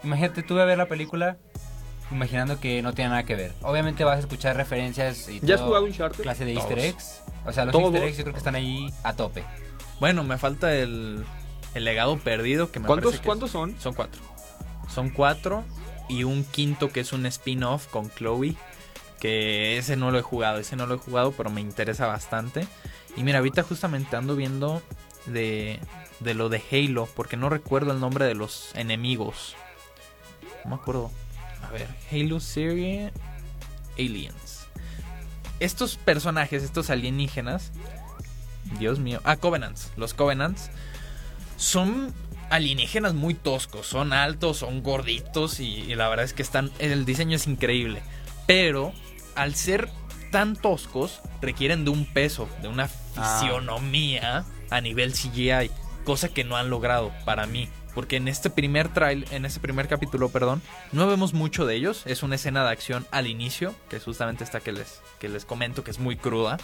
[0.03, 1.37] imagínate tú a ver la película
[2.11, 3.53] imaginando que no tiene nada que ver.
[3.63, 6.23] Obviamente vas a escuchar referencias y ¿Ya has jugado Uncharted?
[6.23, 7.23] clase de easter eggs.
[7.45, 7.87] O sea, los Todos.
[7.93, 9.45] easter eggs yo creo que están ahí a tope.
[10.01, 11.25] Bueno, me falta el,
[11.77, 13.79] el legado perdido que me ¿Cuántos, parece que ¿cuántos son?
[13.79, 14.23] Son cuatro.
[14.93, 15.65] Son cuatro
[16.09, 18.57] y un quinto que es un spin-off con Chloe.
[19.21, 22.67] Que ese no lo he jugado, ese no lo he jugado, pero me interesa bastante.
[23.17, 24.83] Y mira, ahorita justamente ando viendo
[25.27, 25.81] de,
[26.21, 29.55] de lo de Halo, porque no recuerdo el nombre de los enemigos.
[30.65, 31.11] No me acuerdo.
[31.63, 33.13] A ver, Halo Serie
[33.99, 34.67] Aliens.
[35.61, 37.73] Estos personajes, estos alienígenas.
[38.79, 39.21] Dios mío.
[39.25, 39.93] Ah, Covenants.
[39.97, 40.71] Los Covenants
[41.57, 42.15] son
[42.51, 43.87] alienígenas muy toscos.
[43.87, 46.71] Son altos, son gorditos y, la verdad es que están.
[46.79, 48.03] El diseño es increíble.
[48.47, 48.93] Pero
[49.35, 49.91] al ser
[50.31, 55.71] tan toscos, requieren de un peso, de una fisionomía a nivel CGI.
[56.05, 57.69] Cosa que no han logrado para mí.
[57.95, 60.61] Porque en este primer trail, en este primer capítulo, perdón,
[60.93, 62.03] no vemos mucho de ellos.
[62.05, 65.47] Es una escena de acción al inicio, que es justamente esta que les, que les
[65.47, 66.59] comento, que es muy cruda.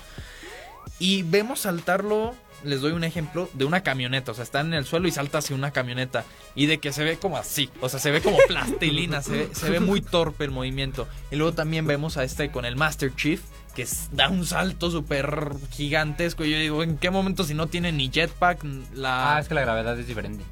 [0.99, 4.33] Y vemos saltarlo, les doy un ejemplo, de una camioneta.
[4.33, 6.25] O sea, está en el suelo y salta hacia una camioneta.
[6.55, 7.71] Y de que se ve como así.
[7.81, 9.23] O sea, se ve como plastilina.
[9.23, 11.09] se, ve, se ve muy torpe el movimiento.
[11.31, 13.41] Y luego también vemos a este con el Master Chief.
[13.75, 16.45] Que da un salto súper gigantesco.
[16.45, 18.65] Y yo digo, ¿en qué momento si no tiene ni jetpack?
[18.95, 19.37] La...
[19.37, 20.45] Ah, es que la gravedad es diferente.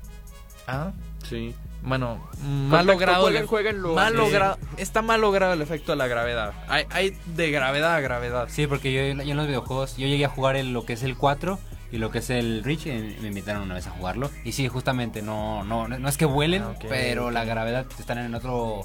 [0.67, 0.93] Ah,
[1.29, 1.55] Sí.
[1.83, 3.27] Bueno, mal logrado.
[3.47, 4.59] jueguen- mal logrado.
[4.77, 6.53] Está mal logrado el efecto de la gravedad.
[6.69, 8.49] Hay, hay de gravedad a gravedad.
[8.51, 11.03] Sí, porque yo, yo en los videojuegos, yo llegué a jugar el, lo que es
[11.03, 11.59] el 4
[11.93, 14.31] y lo que es el Reach, y me invitaron una vez a jugarlo.
[14.45, 18.35] Y sí, justamente, no, no, no es que vuelen, Ah, pero la gravedad están en
[18.35, 18.83] otro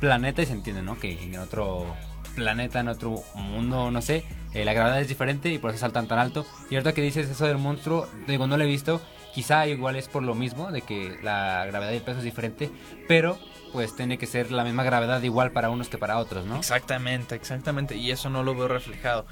[0.00, 0.98] planeta y se entiende, ¿no?
[0.98, 1.86] Que en otro
[2.34, 6.08] planeta, en otro mundo, no sé, eh, la gravedad es diferente y por eso saltan
[6.08, 6.46] tan alto.
[6.70, 9.00] Y ahorita que dices eso del monstruo, digo, no lo he visto,
[9.38, 12.70] quizá igual es por lo mismo, de que la gravedad y el peso es diferente,
[13.06, 13.38] pero
[13.72, 16.56] pues tiene que ser la misma gravedad igual para unos que para otros, ¿no?
[16.56, 17.94] Exactamente, exactamente.
[17.94, 19.26] Y eso no lo veo reflejado.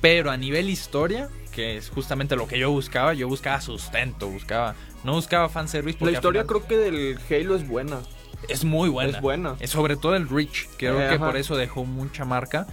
[0.00, 4.74] Pero a nivel historia, que es justamente lo que yo buscaba, yo buscaba sustento, buscaba,
[5.04, 6.02] no buscaba fanservice.
[6.02, 7.98] La historia final creo que del Halo es buena.
[8.48, 9.10] es muy buena.
[9.10, 9.56] Es buena.
[9.60, 11.26] Es sobre todo el Reach, creo Eh, que ajá.
[11.26, 12.66] por eso dejó mucha marca.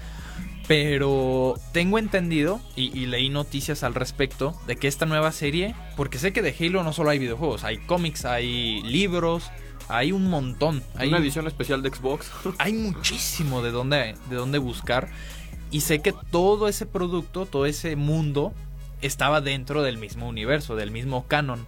[0.68, 6.20] Pero tengo entendido y, y leí noticias al respecto de que esta nueva serie, porque
[6.20, 9.52] sé que de Halo no solo hay videojuegos, hay cómics, hay libros,
[9.90, 10.84] hay un montón.
[10.96, 12.32] Hay Una edición especial de Xbox.
[12.58, 15.10] hay muchísimo de dónde, de dónde buscar.
[15.72, 18.54] Y sé que todo ese producto, todo ese mundo,
[19.02, 21.66] estaba dentro del mismo universo, del mismo canon.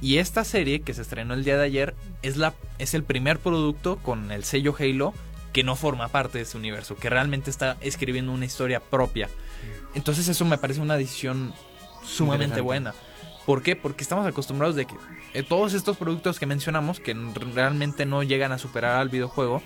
[0.00, 3.38] Y esta serie que se estrenó el día de ayer es, la, es el primer
[3.38, 5.14] producto con el sello Halo
[5.54, 9.30] que no forma parte de ese universo, que realmente está escribiendo una historia propia.
[9.94, 11.54] Entonces eso me parece una decisión
[12.04, 12.94] sumamente buena.
[13.46, 13.76] ¿Por qué?
[13.76, 14.94] Porque estamos acostumbrados de que
[15.32, 17.14] eh, todos estos productos que mencionamos, que
[17.54, 19.62] realmente no llegan a superar al videojuego,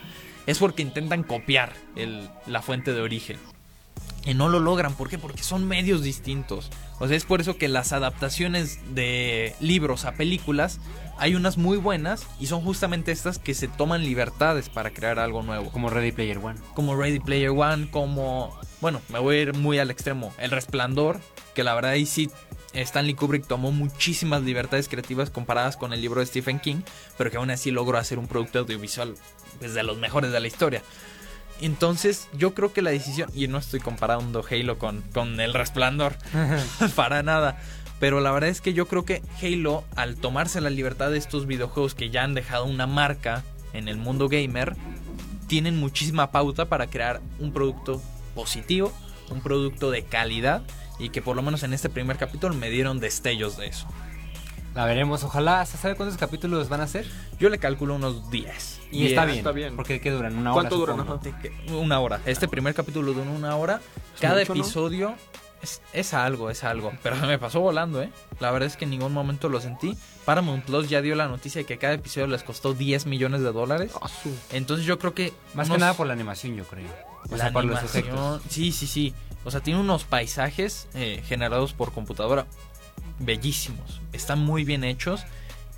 [0.46, 3.38] es porque intentan copiar el- la fuente de origen.
[4.29, 4.93] Y no lo logran.
[4.95, 5.17] ¿Por qué?
[5.17, 6.71] Porque son medios distintos.
[6.99, 10.81] O sea, es por eso que las adaptaciones de libros a películas
[11.17, 15.43] hay unas muy buenas y son justamente estas que se toman libertades para crear algo
[15.43, 15.71] nuevo.
[15.71, 16.61] Como Ready Player One.
[16.75, 18.55] Como Ready Player One, como...
[18.83, 20.31] Bueno, me voy a ir muy al extremo.
[20.38, 21.21] El Resplandor,
[21.55, 22.31] que la verdad ahí sí
[22.75, 26.83] Stanley Kubrick tomó muchísimas libertades creativas comparadas con el libro de Stephen King,
[27.17, 29.14] pero que aún así logró hacer un producto audiovisual
[29.59, 30.83] pues, de los mejores de la historia.
[31.61, 36.16] Entonces, yo creo que la decisión, y no estoy comparando Halo con, con El Resplandor,
[36.97, 37.61] para nada.
[38.01, 41.47] Pero la verdad es que yo creo que Halo, al tomarse la libertad de estos
[41.47, 43.42] videojuegos que ya han dejado una marca
[43.73, 44.77] en el mundo gamer,
[45.49, 48.01] tienen muchísima pauta para crear un producto
[48.35, 48.92] positivo,
[49.31, 50.62] un producto de calidad
[50.99, 53.87] y que por lo menos en este primer capítulo me dieron destellos de eso.
[54.79, 55.67] La veremos, ojalá.
[55.67, 57.05] ¿Se sabe cuántos capítulos van a ser?
[57.41, 58.81] Yo le calculo unos 10.
[58.93, 59.38] Y está bien.
[59.38, 59.75] está bien.
[59.75, 60.38] Porque ¿qué duran?
[60.38, 60.69] ¿Una hora?
[60.69, 61.05] ¿Cuánto duran?
[61.71, 62.21] Una hora.
[62.27, 63.81] Este primer capítulo dura una hora.
[64.21, 64.61] Cada mucho, ¿no?
[64.61, 65.14] episodio
[65.62, 66.93] es, es algo, es algo.
[67.03, 68.12] Pero se me pasó volando, ¿eh?
[68.38, 69.99] La verdad es que en ningún momento lo sentí.
[70.25, 73.51] Paramount Plus ya dio la noticia de que cada episodio les costó 10 millones de
[73.51, 73.91] dólares.
[74.01, 74.09] Ah,
[74.53, 75.33] Entonces yo creo que...
[75.55, 76.87] Más que nada por la animación, yo creo.
[77.29, 78.05] O la sea, por los animación.
[78.05, 78.43] efectos.
[78.49, 79.12] Sí, sí, sí.
[79.45, 82.47] O sea, tiene unos paisajes eh, generados por computadora
[83.18, 84.00] bellísimos.
[84.12, 85.22] Están muy bien hechos.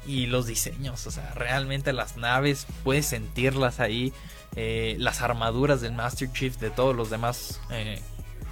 [0.07, 4.12] Y los diseños, o sea, realmente las naves, puedes sentirlas ahí.
[4.57, 8.00] eh, las armaduras del Master Chief, de todos los demás, eh,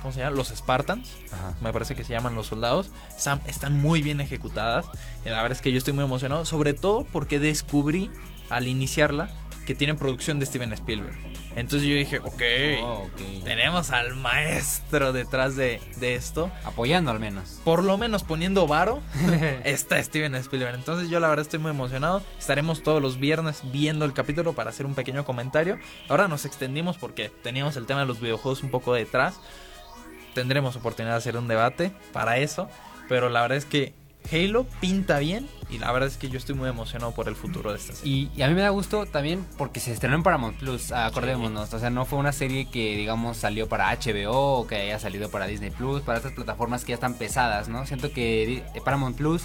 [0.01, 0.37] ¿cómo se llama?
[0.37, 1.55] Los Spartans, Ajá.
[1.61, 2.90] me parece que se llaman los soldados.
[3.16, 4.87] Están, están muy bien ejecutadas.
[5.24, 8.11] Y la verdad es que yo estoy muy emocionado, sobre todo porque descubrí
[8.51, 9.29] al iniciarla
[9.68, 11.14] que tiene producción de Steven Spielberg.
[11.54, 12.42] Entonces yo dije, ok,
[12.83, 13.44] Oh, ok.
[13.44, 16.50] tenemos al maestro detrás de, de esto.
[16.64, 17.61] Apoyando al menos.
[17.64, 19.02] Por lo menos poniendo varo,
[19.64, 20.74] está Steven Spielberg.
[20.74, 22.22] Entonces yo la verdad estoy muy emocionado.
[22.38, 25.78] Estaremos todos los viernes viendo el capítulo para hacer un pequeño comentario.
[26.09, 29.38] Ahora nos extendimos porque teníamos el tema de los videojuegos un poco detrás.
[30.33, 32.70] Tendremos oportunidad de hacer un debate para eso.
[33.07, 33.92] Pero la verdad es que
[34.33, 37.71] Halo pinta bien y la verdad es que yo estoy muy emocionado por el futuro
[37.73, 38.12] de esta serie.
[38.12, 41.73] Y, y a mí me da gusto también porque se estrenó en Paramount Plus, acordémonos.
[41.75, 45.31] O sea, no fue una serie que, digamos, salió para HBO o que haya salido
[45.31, 47.87] para Disney Plus, para estas plataformas que ya están pesadas, ¿no?
[47.87, 49.45] Siento que Di- Paramount Plus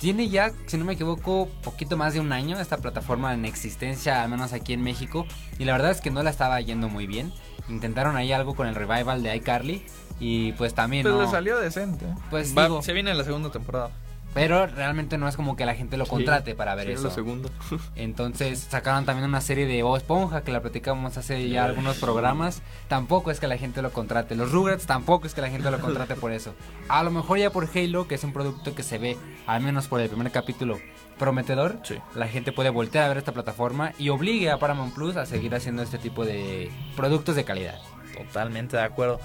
[0.00, 4.22] tiene ya, si no me equivoco, poquito más de un año esta plataforma en existencia,
[4.22, 5.26] al menos aquí en México.
[5.58, 7.32] Y la verdad es que no la estaba yendo muy bien.
[7.68, 9.84] Intentaron ahí algo con el revival de iCarly.
[10.20, 11.02] Y pues también.
[11.02, 12.06] Pues no, le salió decente.
[12.30, 13.90] Pues Va- digo- se viene la segunda temporada.
[14.36, 17.04] Pero realmente no es como que la gente lo Sí, contrate para ver sí, eso.
[17.04, 17.48] la segunda.
[17.96, 22.60] Entonces sacaron también una serie de Bob Esponja que la platicamos hace ya algunos programas.
[22.86, 24.34] Tampoco es que la gente lo contrate.
[24.34, 26.54] Los Rugrats tampoco es que la gente lo contrate por eso.
[26.88, 29.88] A lo mejor ya por Halo, que es un producto que se ve, al menos
[29.88, 30.78] por el primer capítulo,
[31.18, 31.78] prometedor.
[31.82, 31.96] Sí.
[32.14, 35.54] La gente puede voltear a ver esta plataforma y obligue a Paramount Plus a seguir
[35.54, 37.78] haciendo este tipo de productos de calidad.
[38.14, 39.18] Totalmente de acuerdo.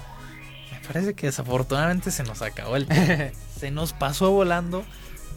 [0.70, 3.36] Me parece que desafortunadamente se nos acabó el tiempo.
[3.58, 4.84] se nos pasó volando.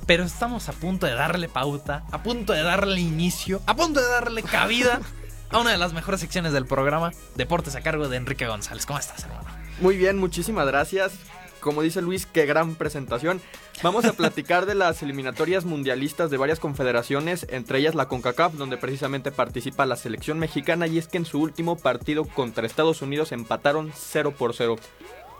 [0.05, 4.07] Pero estamos a punto de darle pauta, a punto de darle inicio, a punto de
[4.07, 5.01] darle cabida
[5.49, 8.85] a una de las mejores secciones del programa, Deportes a cargo de Enrique González.
[8.85, 9.49] ¿Cómo estás, hermano?
[9.79, 11.13] Muy bien, muchísimas gracias.
[11.59, 13.41] Como dice Luis, qué gran presentación.
[13.81, 18.77] Vamos a platicar de las eliminatorias mundialistas de varias confederaciones, entre ellas la CONCACAF, donde
[18.77, 23.31] precisamente participa la selección mexicana y es que en su último partido contra Estados Unidos
[23.31, 24.75] empataron 0 por 0.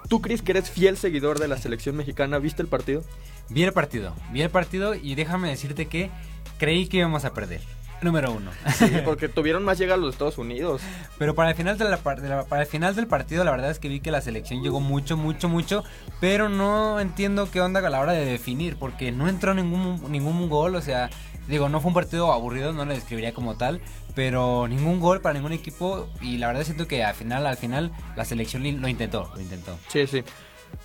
[0.10, 3.04] Tú, Cris, que eres fiel seguidor de la selección mexicana, ¿viste el partido?
[3.50, 6.10] Vi el partido, vi el partido y déjame decirte que
[6.58, 7.62] creí que íbamos a perder.
[8.02, 8.52] Número uno.
[8.78, 10.82] Sí, porque tuvieron más llegada los Estados Unidos.
[11.18, 13.72] Pero para el final de la, de la- para el final del partido la verdad
[13.72, 15.84] es que vi que la selección llegó mucho, mucho, mucho,
[16.20, 20.50] pero no entiendo qué onda a la hora de definir, porque no entró ningún ningún
[20.50, 21.10] gol, o sea,
[21.48, 23.80] digo, no fue un partido aburrido, no lo describiría como tal,
[24.14, 27.92] pero ningún gol para ningún equipo y la verdad siento que al final al final
[28.18, 29.78] la selección lo intentó, lo intentó.
[29.88, 30.24] Sí, sí.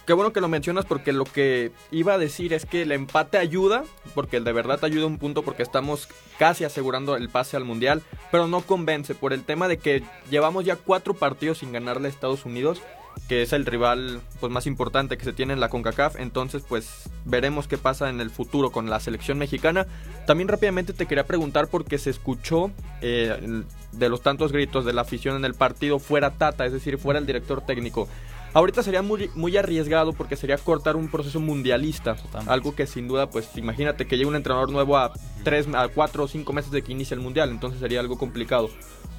[0.07, 3.39] Qué bueno que lo mencionas porque lo que iba a decir es que el empate
[3.39, 8.03] ayuda, porque de verdad ayuda un punto porque estamos casi asegurando el pase al mundial,
[8.31, 12.11] pero no convence por el tema de que llevamos ya cuatro partidos sin ganarle a
[12.11, 12.81] Estados Unidos,
[13.29, 17.09] que es el rival pues más importante que se tiene en la CONCACAF, entonces pues
[17.25, 19.87] veremos qué pasa en el futuro con la selección mexicana.
[20.27, 22.71] También rápidamente te quería preguntar porque se escuchó
[23.03, 26.99] eh, de los tantos gritos de la afición en el partido fuera Tata, es decir,
[26.99, 28.09] fuera el director técnico.
[28.53, 32.17] Ahorita sería muy, muy arriesgado porque sería cortar un proceso mundialista.
[32.17, 32.53] Totalmente.
[32.53, 35.13] Algo que sin duda, pues imagínate que llegue un entrenador nuevo a
[35.45, 37.51] 3, a 4 o 5 meses de que inicie el mundial.
[37.51, 38.69] Entonces sería algo complicado.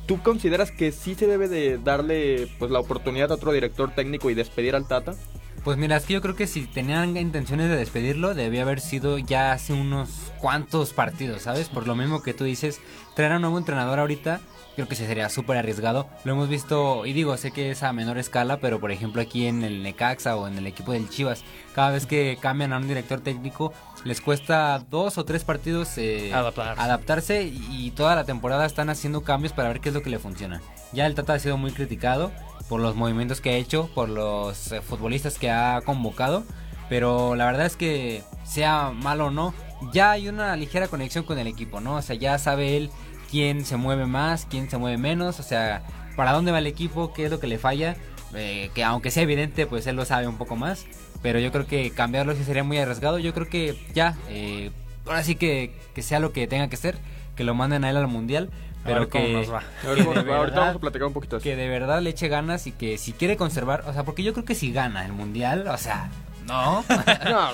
[0.06, 4.30] ¿Tú consideras que sí se debe de darle pues la oportunidad a otro director técnico
[4.30, 5.16] y despedir al Tata?
[5.64, 9.20] Pues mira, es que yo creo que si tenían intenciones de despedirlo, debía haber sido
[9.20, 11.70] ya hace unos cuantos partidos, ¿sabes?
[11.70, 12.82] Por lo mismo que tú dices,
[13.16, 14.42] traer a un nuevo entrenador ahorita,
[14.76, 16.08] creo que sí sería súper arriesgado.
[16.24, 19.48] Lo hemos visto, y digo, sé que es a menor escala, pero por ejemplo aquí
[19.48, 22.88] en el Necaxa o en el equipo del Chivas, cada vez que cambian a un
[22.88, 26.82] director técnico, les cuesta dos o tres partidos eh, Adaptarse.
[26.82, 30.10] adaptarse y, y toda la temporada están haciendo cambios para ver qué es lo que
[30.10, 30.62] le funciona.
[30.94, 32.32] Ya el Tata ha sido muy criticado
[32.68, 36.44] por los movimientos que ha hecho, por los eh, futbolistas que ha convocado,
[36.90, 39.54] pero la verdad es que sea malo o no,
[39.94, 41.96] ya hay una ligera conexión con el equipo, ¿no?
[41.96, 42.92] O sea, ya sabe él
[43.32, 45.82] quién se mueve más, quién se mueve menos, o sea,
[46.18, 47.96] para dónde va el equipo, qué es lo que le falla,
[48.36, 50.86] eh, que aunque sea evidente, pues él lo sabe un poco más,
[51.22, 54.70] pero yo creo que cambiarlo sí sería muy arriesgado, yo creo que ya, eh,
[55.08, 56.98] ahora sí que, que sea lo que tenga que ser,
[57.36, 58.50] que lo manden a él al mundial,
[58.84, 59.64] pero cómo que, nos va.
[59.86, 61.44] Ahorita vamos a platicar un poquito eso.
[61.44, 64.34] que de verdad le eche ganas y que si quiere conservar, o sea, porque yo
[64.34, 66.10] creo que si gana el mundial, o sea,
[66.46, 66.84] no,
[67.24, 67.54] No,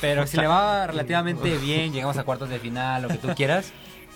[0.00, 3.72] pero si le va relativamente bien, llegamos a cuartos de final, lo que tú quieras,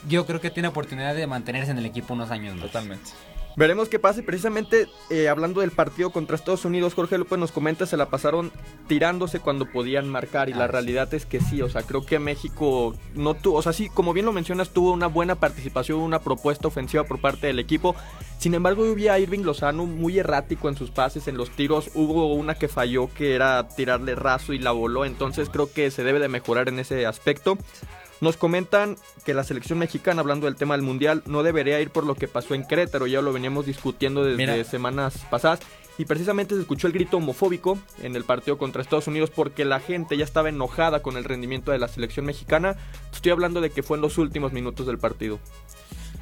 [0.09, 2.67] yo creo que tiene oportunidad de mantenerse en el equipo unos años más.
[2.67, 3.11] Totalmente.
[3.59, 4.21] Veremos qué pasa.
[4.21, 8.11] Y precisamente eh, hablando del partido contra Estados Unidos, Jorge López nos comenta, se la
[8.11, 8.53] pasaron
[8.87, 10.51] tirándose cuando podían marcar.
[10.51, 10.73] Y Ah, la sí.
[10.73, 14.13] realidad es que sí, o sea, creo que México no tuvo, o sea, sí, como
[14.13, 17.97] bien lo mencionas, tuvo una buena participación, una propuesta ofensiva por parte del equipo.
[18.39, 21.89] Sin embargo, a Irving Lozano muy errático en sus pases, en los tiros.
[21.95, 25.07] Hubo una que falló que era tirarle raso y la voló.
[25.07, 27.57] Entonces creo que se debe de mejorar en ese aspecto.
[28.21, 32.07] Nos comentan que la selección mexicana, hablando del tema del mundial, no debería ir por
[32.07, 33.07] lo que pasó en Querétaro.
[33.07, 34.65] Ya lo veníamos discutiendo desde Mira.
[34.65, 35.61] semanas pasadas.
[35.99, 39.81] Y precisamente se escuchó el grito homofóbico en el partido contra Estados Unidos porque la
[39.81, 42.77] gente ya estaba enojada con el rendimiento de la selección mexicana.
[43.13, 45.39] Estoy hablando de que fue en los últimos minutos del partido.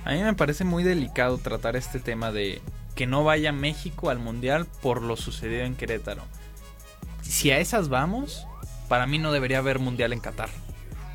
[0.04, 2.60] A mí me parece muy delicado tratar este tema de
[2.94, 6.22] que no vaya México al Mundial por lo sucedido en Querétaro.
[7.22, 8.46] Si a esas vamos,
[8.88, 10.50] para mí no debería haber Mundial en Qatar.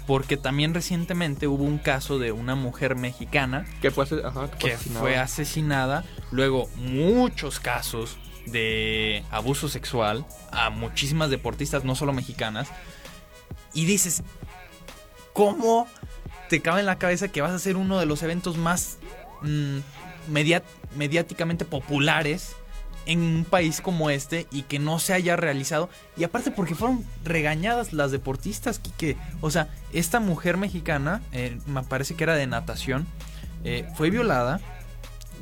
[0.10, 4.58] Porque también recientemente hubo un caso de una mujer mexicana Que fue, ase- ajá, que
[4.58, 5.00] fue que asesinada.
[5.02, 6.04] fue asesinada.
[6.32, 8.18] Luego, muchos casos
[8.48, 12.70] de abuso sexual a muchísimas deportistas, no solo mexicanas.
[13.76, 14.24] Y dices,
[15.34, 15.88] ¿cómo
[16.50, 18.98] te cabe en la cabeza que vas a ser uno de los eventos más
[19.44, 19.78] mm,
[20.96, 22.56] mediáticamente populares
[23.12, 25.90] en un país como este y que no se haya realizado?
[26.18, 31.84] Y aparte porque fueron regañadas las deportistas, que O sea, esta mujer mexicana, eh, me
[31.84, 33.06] parece que era de natación,
[33.64, 34.60] eh, fue violada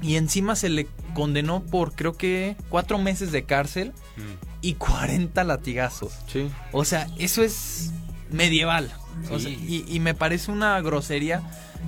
[0.02, 3.94] y encima se le condenó por creo que cuatro meses de cárcel
[4.62, 6.14] y 40 latigazos.
[6.32, 6.50] Sí.
[6.72, 7.92] O sea, eso es
[8.32, 8.92] medieval.
[9.32, 9.84] O sea, Sí.
[9.88, 11.42] y, y me parece una grosería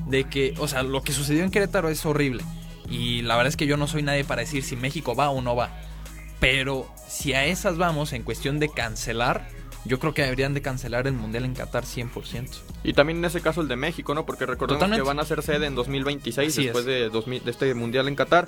[0.07, 2.43] de que, o sea, lo que sucedió en Querétaro es horrible.
[2.89, 5.41] Y la verdad es que yo no soy nadie para decir si México va o
[5.41, 5.69] no va.
[6.39, 9.47] Pero si a esas vamos en cuestión de cancelar,
[9.85, 12.49] yo creo que deberían de cancelar el Mundial en Qatar 100%.
[12.83, 14.25] Y también en ese caso el de México, ¿no?
[14.25, 15.03] Porque recordemos Totalmente.
[15.03, 16.87] que van a ser sede en 2026 Así después es.
[16.87, 18.47] de, 2000 de este mundial en Qatar.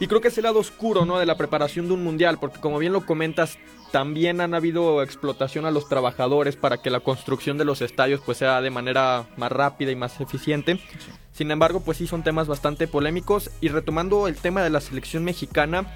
[0.00, 1.18] Y creo que es el lado oscuro, ¿no?
[1.18, 3.58] De la preparación de un mundial, porque como bien lo comentas,
[3.92, 8.38] también han habido explotación a los trabajadores para que la construcción de los estadios pues
[8.38, 10.80] sea de manera más rápida y más eficiente.
[11.32, 13.50] Sin embargo, pues sí son temas bastante polémicos.
[13.60, 15.92] Y retomando el tema de la selección mexicana,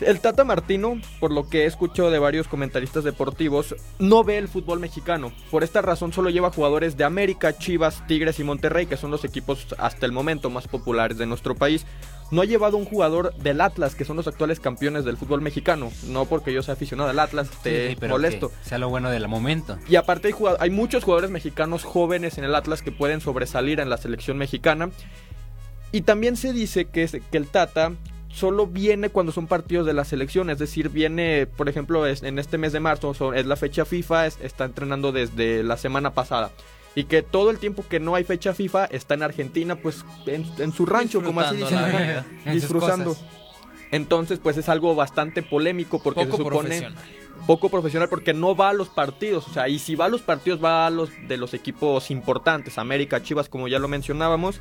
[0.00, 4.48] el Tata Martino, por lo que he escuchado de varios comentaristas deportivos, no ve el
[4.48, 5.32] fútbol mexicano.
[5.50, 9.24] Por esta razón solo lleva jugadores de América, Chivas, Tigres y Monterrey, que son los
[9.24, 11.86] equipos hasta el momento más populares de nuestro país.
[12.32, 15.92] No ha llevado un jugador del Atlas, que son los actuales campeones del fútbol mexicano.
[16.08, 18.50] No porque yo sea aficionado al Atlas, esté Sí, sí, pero molesto.
[18.64, 19.78] sea lo bueno del momento.
[19.86, 23.98] Y aparte hay, muchos jugadores mexicanos jóvenes en el Atlas que pueden sobresalir en la
[23.98, 24.90] selección mexicana.
[25.92, 27.92] Y también se dice que, que el Tata
[28.30, 32.38] solo viene cuando son partidos de la selección, es decir, viene, por ejemplo, es- en
[32.38, 36.50] este mes de marzo, es la fecha FIFA, es- está entrenando desde la semana pasada.
[36.94, 40.44] Y que todo el tiempo que no hay fecha FIFA está en Argentina, pues en,
[40.58, 42.06] en su rancho, como así Disfrutando dicen.
[42.06, 42.26] vida.
[42.44, 43.16] En disfrutando.
[43.90, 46.94] Entonces, pues es algo bastante polémico porque Poco se supone profesional.
[47.46, 50.22] poco profesional porque no va a los partidos, o sea, y si va a los
[50.22, 54.60] partidos va a los de los equipos importantes, América, Chivas, como ya lo mencionábamos.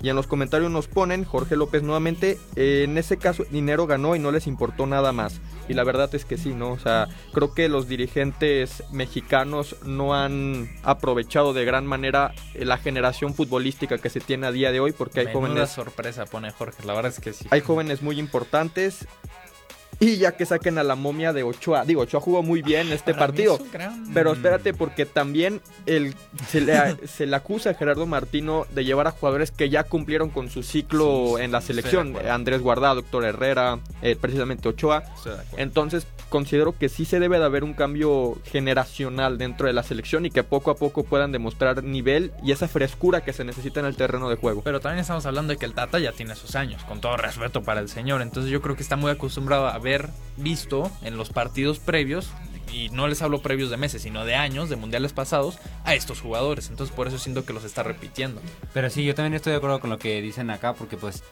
[0.00, 4.14] Y en los comentarios nos ponen, Jorge López nuevamente, eh, en ese caso dinero ganó
[4.14, 5.40] y no les importó nada más.
[5.68, 6.70] Y la verdad es que sí, ¿no?
[6.70, 12.78] O sea, creo que los dirigentes mexicanos no han aprovechado de gran manera eh, la
[12.78, 16.50] generación futbolística que se tiene a día de hoy porque hay Menuda jóvenes sorpresa pone
[16.50, 17.46] Jorge, la verdad es que sí.
[17.50, 19.06] hay jóvenes muy importantes.
[20.00, 21.84] Y ya que saquen a la momia de Ochoa.
[21.84, 23.56] Digo, Ochoa jugó muy bien este Para mí partido.
[23.64, 26.14] es gran- Pero espérate, porque también el,
[26.48, 26.78] se, le,
[27.08, 30.62] se le acusa a Gerardo Martino de llevar a jugadores que ya cumplieron con su
[30.62, 32.16] ciclo Sí, en la selección.
[32.30, 35.02] Andrés Guardado, Héctor Herrera, eh, precisamente Ochoa.
[35.56, 40.26] Entonces considero que sí se debe de haber un cambio generacional dentro de la selección
[40.26, 43.86] y que poco a poco puedan demostrar nivel y esa frescura que se necesita en
[43.86, 44.62] el terreno de juego.
[44.62, 47.62] Pero también estamos hablando de que el Tata ya tiene sus años, con todo respeto
[47.62, 48.20] para el señor.
[48.22, 49.78] Entonces yo creo que está muy acostumbrado a
[50.36, 52.30] visto en los partidos previos,
[52.72, 56.20] y no les hablo previos de meses, sino de años, de mundiales pasados, a estos
[56.20, 56.68] jugadores.
[56.68, 58.40] Entonces por eso siento que los está repitiendo.
[58.74, 61.22] Pero sí, yo también estoy de acuerdo con lo que dicen acá, porque pues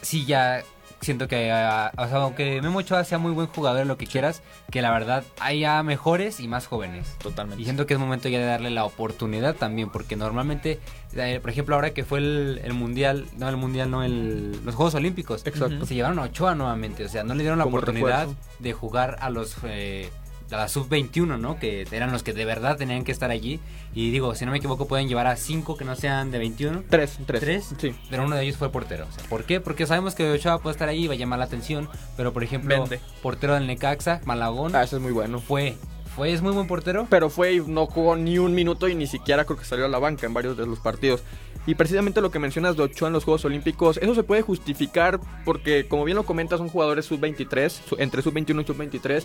[0.00, 0.64] sí ya
[1.02, 4.42] siento que, ah, o sea, aunque Memo Ochoa sea muy buen jugador, lo que quieras,
[4.70, 7.16] que la verdad haya mejores y más jóvenes.
[7.22, 7.60] Totalmente.
[7.60, 10.78] Y siento que es momento ya de darle la oportunidad también, porque normalmente,
[11.14, 14.74] eh, por ejemplo, ahora que fue el, el mundial, no el mundial, no el, los
[14.74, 15.84] Juegos Olímpicos, Exacto.
[15.84, 18.40] se llevaron a Ochoa nuevamente, o sea, no le dieron la Como oportunidad refuerzo.
[18.60, 20.10] de jugar a los eh,
[20.56, 21.58] la sub-21, ¿no?
[21.58, 23.60] Que eran los que de verdad tenían que estar allí.
[23.94, 26.84] Y digo, si no me equivoco, pueden llevar a cinco que no sean de 21.
[26.88, 27.40] Tres, tres.
[27.40, 27.74] ¿Tres?
[27.78, 27.94] Sí.
[28.10, 29.06] Pero uno de ellos fue portero.
[29.08, 29.60] O sea, ¿Por qué?
[29.60, 31.88] Porque sabemos que Ochoa puede estar ahí y va a llamar la atención.
[32.16, 33.00] Pero, por ejemplo, Vende.
[33.22, 35.40] portero del Necaxa, Malagón, Ah, ese es muy bueno.
[35.40, 35.76] fue,
[36.16, 37.06] fue, es muy buen portero.
[37.10, 39.88] Pero fue y no jugó ni un minuto y ni siquiera creo que salió a
[39.88, 41.22] la banca en varios de los partidos.
[41.64, 45.20] Y precisamente lo que mencionas de Ochoa en los Juegos Olímpicos, eso se puede justificar
[45.44, 49.24] porque, como bien lo comentas, son jugadores sub-23, su- entre sub-21 y sub-23.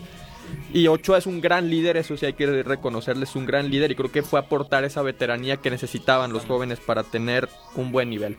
[0.71, 3.91] Y Ochoa es un gran líder, eso sí hay que reconocerle, es un gran líder
[3.91, 8.11] y creo que fue aportar esa veteranía que necesitaban los jóvenes para tener un buen
[8.11, 8.37] nivel.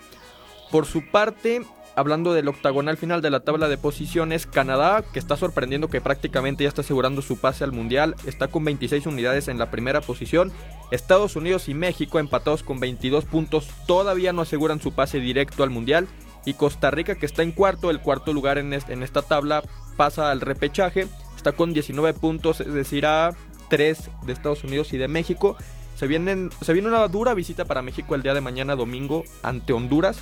[0.70, 1.62] Por su parte,
[1.98, 6.62] hablando del octagonal final de la tabla de posiciones, Canadá, que está sorprendiendo que prácticamente
[6.62, 10.52] ya está asegurando su pase al Mundial, está con 26 unidades en la primera posición.
[10.92, 15.70] Estados Unidos y México empatados con 22 puntos, todavía no aseguran su pase directo al
[15.70, 16.06] Mundial.
[16.44, 19.64] Y Costa Rica, que está en cuarto, el cuarto lugar en, en esta tabla,
[19.96, 23.34] pasa al repechaje, está con 19 puntos, es decir, a
[23.70, 25.56] 3 de Estados Unidos y de México.
[25.98, 29.72] Se, vienen, se viene una dura visita para México el día de mañana domingo ante
[29.72, 30.20] Honduras.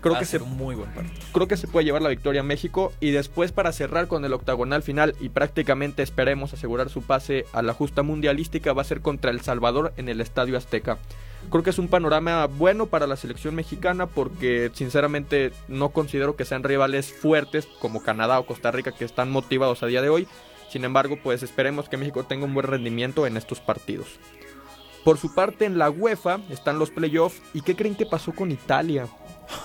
[0.00, 1.16] Creo Va a que, se, muy buen partido.
[1.32, 4.32] creo que se puede llevar la victoria a México y después para cerrar con el
[4.32, 9.00] octagonal final y prácticamente esperemos asegurar su pase a la justa mundialística va a ser
[9.00, 10.98] contra El Salvador en el Estadio Azteca.
[11.50, 16.44] Creo que es un panorama bueno para la selección mexicana porque sinceramente no considero que
[16.44, 20.28] sean rivales fuertes como Canadá o Costa Rica que están motivados a día de hoy.
[20.70, 24.20] Sin embargo, pues esperemos que México tenga un buen rendimiento en estos partidos.
[25.04, 27.40] Por su parte, en la UEFA están los playoffs.
[27.54, 29.06] ¿Y qué creen que pasó con Italia?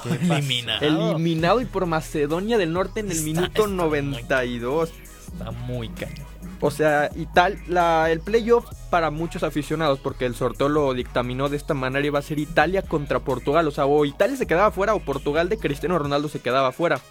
[0.06, 0.86] Eliminado.
[1.12, 4.92] Eliminado y por Macedonia del Norte en el Está- minuto está muy 92.
[5.34, 6.26] Está muy cañón.
[6.62, 11.58] O sea, Ital la, el playoff para muchos aficionados, porque el sorteo lo dictaminó de
[11.58, 13.68] esta manera, iba a ser Italia contra Portugal.
[13.68, 17.02] O sea, o Italia se quedaba fuera o Portugal de Cristiano Ronaldo se quedaba fuera.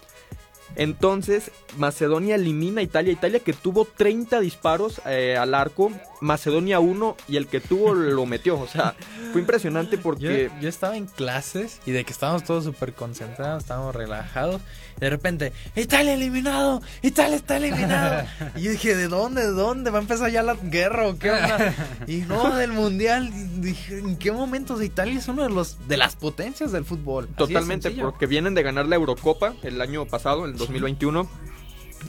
[0.75, 3.13] Entonces, Macedonia elimina a Italia.
[3.13, 5.91] Italia que tuvo 30 disparos eh, al arco,
[6.23, 8.59] Macedonia 1 y el que tuvo lo metió.
[8.59, 8.95] O sea,
[9.31, 10.49] fue impresionante porque...
[10.53, 14.61] Yo, yo estaba en clases y de que estábamos todos súper concentrados, estábamos relajados.
[14.97, 18.25] Y de repente, Italia eliminado, Italia está eliminado.
[18.55, 19.41] y yo dije, ¿de dónde?
[19.41, 19.91] ¿De dónde?
[19.91, 21.73] ¿Va a empezar ya la guerra o qué onda?
[22.07, 23.31] Y no, del mundial.
[23.61, 27.25] Dije, ¿en qué momentos Italia es uno de los de las potencias del fútbol?
[27.25, 31.27] Así Totalmente, porque vienen de ganar la Eurocopa el año pasado, el 2021.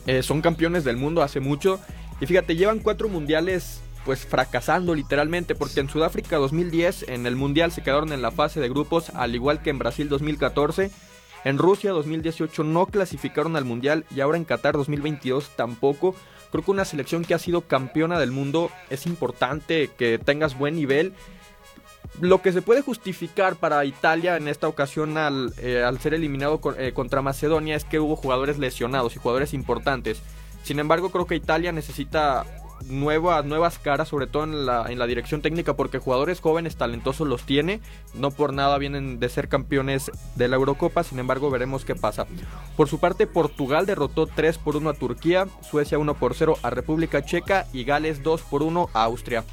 [0.07, 1.81] Eh, son campeones del mundo hace mucho.
[2.21, 7.73] Y fíjate, llevan cuatro mundiales pues fracasando literalmente, porque en Sudáfrica 2010 en el mundial
[7.73, 10.91] se quedaron en la fase de grupos, al igual que en Brasil 2014.
[11.45, 16.15] En Rusia 2018 no clasificaron al mundial y ahora en Qatar 2022 tampoco.
[16.51, 20.77] Creo que una selección que ha sido campeona del mundo es importante que tengas buen
[20.77, 21.15] nivel
[22.21, 26.61] lo que se puede justificar para Italia en esta ocasión al, eh, al ser eliminado
[26.79, 30.23] eh, contra Macedonia es que hubo jugadores lesionados y jugadores importantes.
[30.63, 32.47] Sin embargo, creo que Italia necesita
[32.89, 37.27] nuevas, nuevas caras, sobre todo en la, en la dirección técnica, porque jugadores jóvenes talentosos
[37.27, 37.81] los tiene.
[38.15, 42.27] No por nada vienen de ser campeones de la Eurocopa, sin embargo, veremos qué pasa.
[42.77, 46.71] Por su parte, Portugal derrotó 3 por 1 a Turquía, Suecia 1 por 0 a
[46.71, 49.45] República Checa y Gales 2 por 1 a Austria.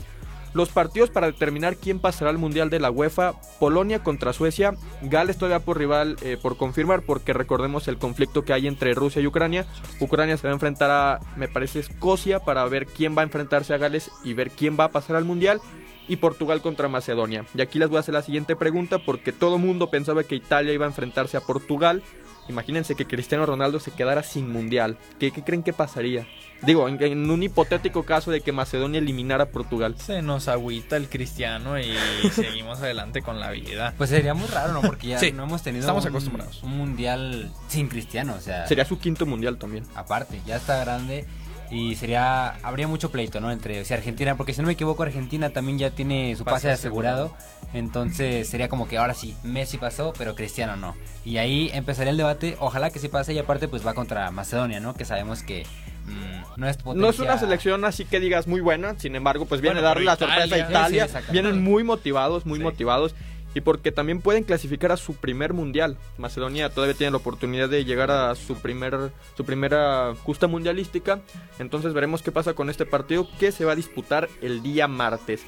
[0.54, 5.38] Los partidos para determinar quién pasará al Mundial de la UEFA, Polonia contra Suecia, Gales
[5.38, 9.28] todavía por rival eh, por confirmar porque recordemos el conflicto que hay entre Rusia y
[9.28, 9.66] Ucrania.
[10.00, 13.74] Ucrania se va a enfrentar a, me parece, Escocia para ver quién va a enfrentarse
[13.74, 15.62] a Gales y ver quién va a pasar al Mundial.
[16.08, 17.46] Y Portugal contra Macedonia.
[17.56, 20.74] Y aquí les voy a hacer la siguiente pregunta porque todo mundo pensaba que Italia
[20.74, 22.04] iba a enfrentarse a Portugal
[22.52, 24.98] imagínense que Cristiano Ronaldo se quedara sin mundial.
[25.20, 26.28] ¿Qué, qué creen que pasaría?
[26.62, 29.96] Digo, en, en un hipotético caso de que Macedonia eliminara a Portugal.
[29.98, 31.92] Se nos agüita el cristiano y
[32.34, 33.96] seguimos adelante con la vida.
[33.98, 34.82] Pues sería muy raro, ¿no?
[34.82, 36.62] Porque ya Sí, no hemos tenido estamos un, acostumbrados.
[36.62, 39.86] un mundial sin cristiano, o sea, Sería su quinto mundial también.
[39.96, 41.26] aparte, ya está grande
[41.72, 43.50] y sería habría mucho pleito, ¿no?
[43.52, 46.68] Entre o sea, Argentina, porque si no me equivoco Argentina también ya tiene su pase,
[46.68, 47.34] Pase asegurado,
[47.74, 50.96] entonces sería como que ahora sí Messi pasó, pero Cristiano no.
[51.24, 54.80] Y ahí empezaría el debate, ojalá que sí pase y aparte pues va contra Macedonia,
[54.82, 54.94] ¿no?
[54.94, 55.66] Que sabemos que
[56.06, 57.02] mm, no es potencia...
[57.02, 59.90] No es una selección así que digas muy buena, sin embargo, pues viene Bueno, a
[59.92, 61.08] darle la sorpresa a Italia-.
[61.08, 61.32] Sí, sí.
[61.32, 62.64] Vienen muy motivados, muy Sí.
[62.64, 63.16] motivados.
[63.54, 65.98] Y porque también pueden clasificar a su primer mundial.
[66.18, 71.22] Macedonia todavía tiene la oportunidad de llegar a su primer su primera justa mundialística.
[71.60, 75.44] Entonces veremos qué pasa con este partido que se va a disputar el día martes.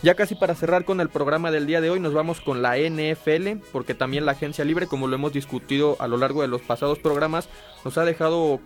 [0.00, 2.76] Ya casi para cerrar con el programa del día de hoy nos vamos con la
[2.78, 6.62] NFL, porque también la agencia libre, como lo hemos discutido a lo largo de los
[6.62, 7.48] pasados programas,
[7.84, 8.60] nos ha dejado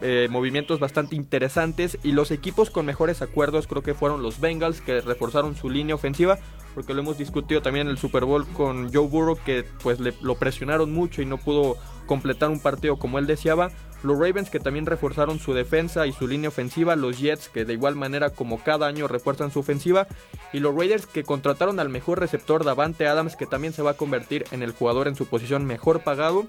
[0.00, 4.80] eh, movimientos bastante interesantes y los equipos con mejores acuerdos creo que fueron los Bengals
[4.80, 6.38] que reforzaron su línea ofensiva
[6.74, 10.12] porque lo hemos discutido también en el Super Bowl con Joe Burrow que pues le,
[10.20, 13.70] lo presionaron mucho y no pudo completar un partido como él deseaba
[14.06, 17.74] los Ravens que también reforzaron su defensa y su línea ofensiva, los Jets que de
[17.74, 20.06] igual manera como cada año refuerzan su ofensiva
[20.52, 23.96] y los Raiders que contrataron al mejor receptor Davante Adams que también se va a
[23.96, 26.46] convertir en el jugador en su posición mejor pagado.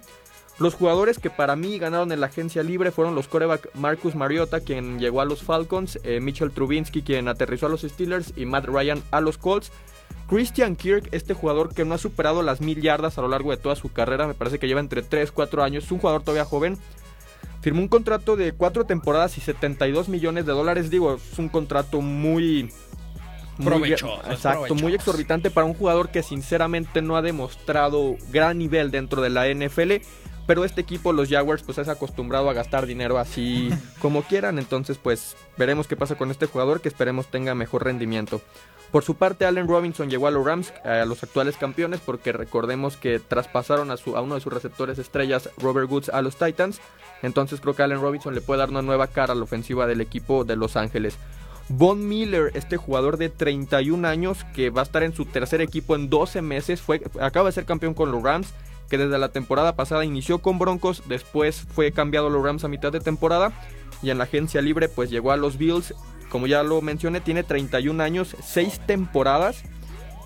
[0.59, 4.59] Los jugadores que para mí ganaron en la agencia libre fueron los coreback Marcus Mariota,
[4.61, 8.65] quien llegó a los Falcons, eh, Mitchell Trubinsky, quien aterrizó a los Steelers, y Matt
[8.65, 9.71] Ryan a los Colts.
[10.27, 13.57] Christian Kirk, este jugador que no ha superado las mil yardas a lo largo de
[13.57, 16.43] toda su carrera, me parece que lleva entre 3 4 años, es un jugador todavía
[16.43, 16.77] joven.
[17.61, 22.01] Firmó un contrato de 4 temporadas y 72 millones de dólares, digo, es un contrato
[22.01, 22.71] muy...
[23.57, 28.91] muy- Provechoso, exacto, muy exorbitante para un jugador que sinceramente no ha demostrado gran nivel
[28.91, 29.93] dentro de la NFL.
[30.45, 33.69] Pero este equipo, los Jaguars, pues es acostumbrado a gastar dinero así
[33.99, 34.59] como quieran.
[34.59, 38.41] Entonces, pues veremos qué pasa con este jugador que esperemos tenga mejor rendimiento.
[38.91, 42.95] Por su parte, Allen Robinson llegó a los Rams, a los actuales campeones, porque recordemos
[42.95, 46.79] que traspasaron a, su, a uno de sus receptores estrellas, Robert Woods, a los Titans.
[47.21, 50.01] Entonces creo que Allen Robinson le puede dar una nueva cara a la ofensiva del
[50.01, 51.17] equipo de Los Ángeles.
[51.69, 55.95] Von Miller, este jugador de 31 años que va a estar en su tercer equipo
[55.95, 58.53] en 12 meses, fue, acaba de ser campeón con los Rams,
[58.89, 62.69] que desde la temporada pasada inició con Broncos, después fue cambiado a los Rams a
[62.69, 63.51] mitad de temporada
[64.01, 65.93] y en la agencia libre pues llegó a los Bills,
[66.29, 69.63] como ya lo mencioné, tiene 31 años, 6 temporadas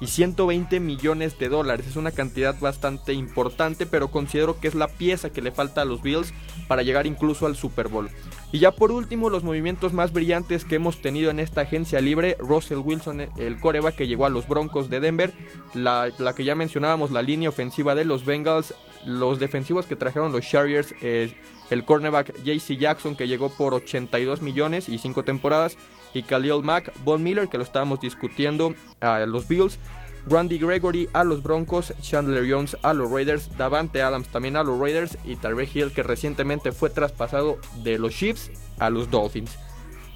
[0.01, 1.85] y 120 millones de dólares.
[1.87, 5.85] Es una cantidad bastante importante, pero considero que es la pieza que le falta a
[5.85, 6.33] los Bills
[6.67, 8.09] para llegar incluso al Super Bowl.
[8.51, 12.35] Y ya por último, los movimientos más brillantes que hemos tenido en esta agencia libre,
[12.39, 15.31] Russell Wilson, el coreba que llegó a los Broncos de Denver,
[15.73, 18.73] la, que ya mencionábamos, la línea ofensiva de los Bengals,
[19.05, 21.33] los defensivos que trajeron los Chargers, eh,
[21.71, 25.77] el cornerback JC Jackson que llegó por 82 millones y 5 temporadas,
[26.13, 29.79] y Khalil Mack, Von Miller que lo estábamos discutiendo a los Bills,
[30.27, 34.79] Randy Gregory a los Broncos, Chandler Jones a los Raiders, Davante Adams también a los
[34.79, 39.57] Raiders y Tarek Hill que recientemente fue traspasado de los Chiefs a los Dolphins.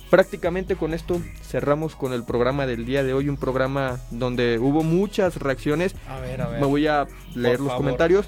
[0.09, 4.83] Prácticamente con esto cerramos con el programa del día de hoy, un programa donde hubo
[4.83, 5.95] muchas reacciones.
[6.07, 6.61] A ver, a ver.
[6.61, 7.77] Me voy a leer los favor.
[7.77, 8.27] comentarios.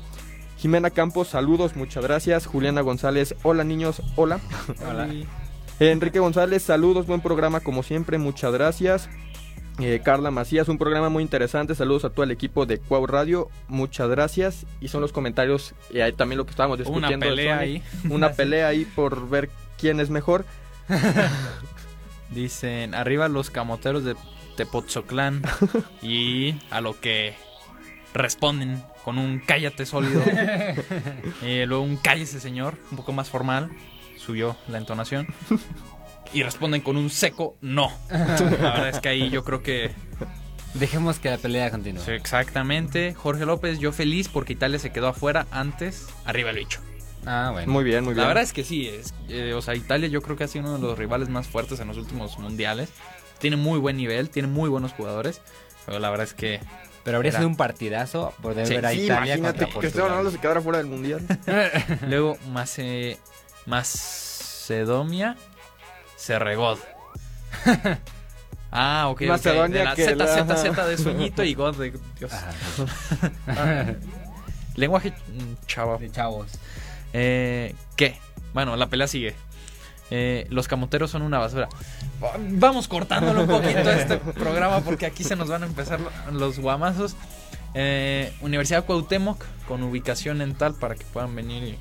[0.57, 2.45] Jimena Campos, saludos, muchas gracias.
[2.47, 4.39] Juliana González, hola niños, hola.
[4.89, 5.07] Hola.
[5.79, 9.09] Enrique González, saludos, buen programa como siempre, muchas gracias.
[9.79, 13.49] Eh, Carla Macías, un programa muy interesante, saludos a todo el equipo de Cuau Radio,
[13.67, 14.65] muchas gracias.
[14.81, 17.17] Y son los comentarios, y ahí también lo que estábamos discutiendo.
[17.17, 17.61] una pelea Sony.
[17.61, 17.83] ahí.
[18.09, 20.45] Una pelea ahí por ver quién es mejor.
[22.31, 24.15] Dicen, arriba los camoteros de
[24.55, 25.43] Tepoztlán.
[26.01, 27.35] y a lo que
[28.17, 30.21] responden con un cállate sólido.
[31.43, 33.69] Eh, luego un cállese señor, un poco más formal.
[34.17, 35.27] Subió la entonación.
[36.33, 37.91] Y responden con un seco no.
[38.09, 39.91] La verdad es que ahí yo creo que...
[40.73, 42.01] Dejemos que la pelea continúe.
[42.01, 43.13] sí, exactamente.
[43.13, 46.07] Jorge López, yo feliz porque Italia se quedó afuera antes.
[46.25, 46.81] Arriba el bicho.
[47.25, 47.71] Ah, bueno.
[47.71, 48.23] Muy bien, muy bien.
[48.23, 50.65] La verdad es que sí, es, eh, o sea, Italia yo creo que ha sido
[50.65, 52.89] uno de los rivales más fuertes en los últimos mundiales.
[53.39, 55.41] Tiene muy buen nivel, tiene muy buenos jugadores,
[55.85, 56.59] pero la verdad es que
[57.07, 59.79] Pero habría Era- sido un partidazo poder Sí, ver a Sí, Italia imagínate contra que
[59.79, 60.31] Cristiano Ronaldo Portugal.
[60.33, 61.21] se quedara fuera del mundial.
[62.09, 63.17] luego Mace,
[63.65, 65.37] Macedonia
[66.17, 66.77] se regó.
[68.69, 69.21] Ah, ok.
[69.21, 72.33] Macedonia de la que Z, la- Z, Z de sueñito y God de Dios.
[72.33, 72.51] Ajá.
[74.75, 75.97] Lenguaje mm, chavo.
[75.97, 76.51] De chavos.
[77.13, 78.19] Eh, ¿Qué?
[78.53, 79.33] Bueno, la pelea sigue.
[80.09, 81.67] Eh, los camoteros son una basura.
[82.23, 86.11] Va- Vamos cortándolo un poquito este programa porque aquí se nos van a empezar lo-
[86.31, 87.15] los guamazos.
[87.73, 91.77] Eh, Universidad Cuauhtémoc, con ubicación en tal para que puedan venir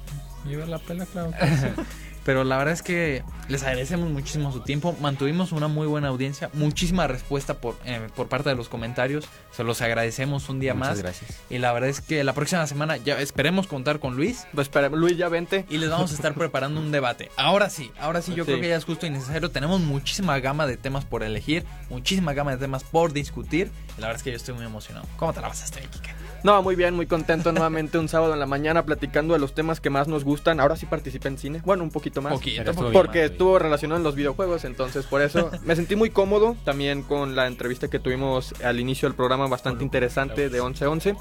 [0.47, 1.31] y, y ver la pela, claro.
[2.27, 4.97] Pero la verdad es que les agradecemos muchísimo su tiempo.
[5.01, 9.27] Mantuvimos una muy buena audiencia, muchísima respuesta por, eh, por parte de los comentarios.
[9.53, 10.99] Se los agradecemos un día Muchas más.
[11.03, 11.31] gracias.
[11.49, 14.45] Y la verdad es que la próxima semana ya esperemos contar con Luis.
[14.53, 15.65] Pues espera, Luis, ya vente.
[15.71, 17.31] Y les vamos a estar preparando un debate.
[17.37, 18.51] Ahora sí, ahora sí yo Sí.
[18.51, 19.51] creo que ya es justo y necesario.
[19.53, 23.71] Tenemos muchísima gama de temas por elegir, muchísima gama de temas por discutir.
[23.97, 25.07] Y la verdad es que yo estoy muy emocionado.
[25.17, 26.11] ¿Cómo te la pasaste, Kike?
[26.43, 29.81] No, muy bien, muy contento nuevamente un sábado en la mañana platicando de los temas
[29.81, 30.61] que más nos gustan.
[30.61, 31.63] Ahora sí participé en cine.
[31.65, 32.16] Bueno, un poquito.
[32.23, 32.93] Poquito, estuvo poquito.
[32.93, 36.57] Porque estuvo relacionado en los videojuegos, entonces por eso me sentí muy cómodo.
[36.65, 41.17] También con la entrevista que tuvimos al inicio del programa, bastante interesante de 11-11.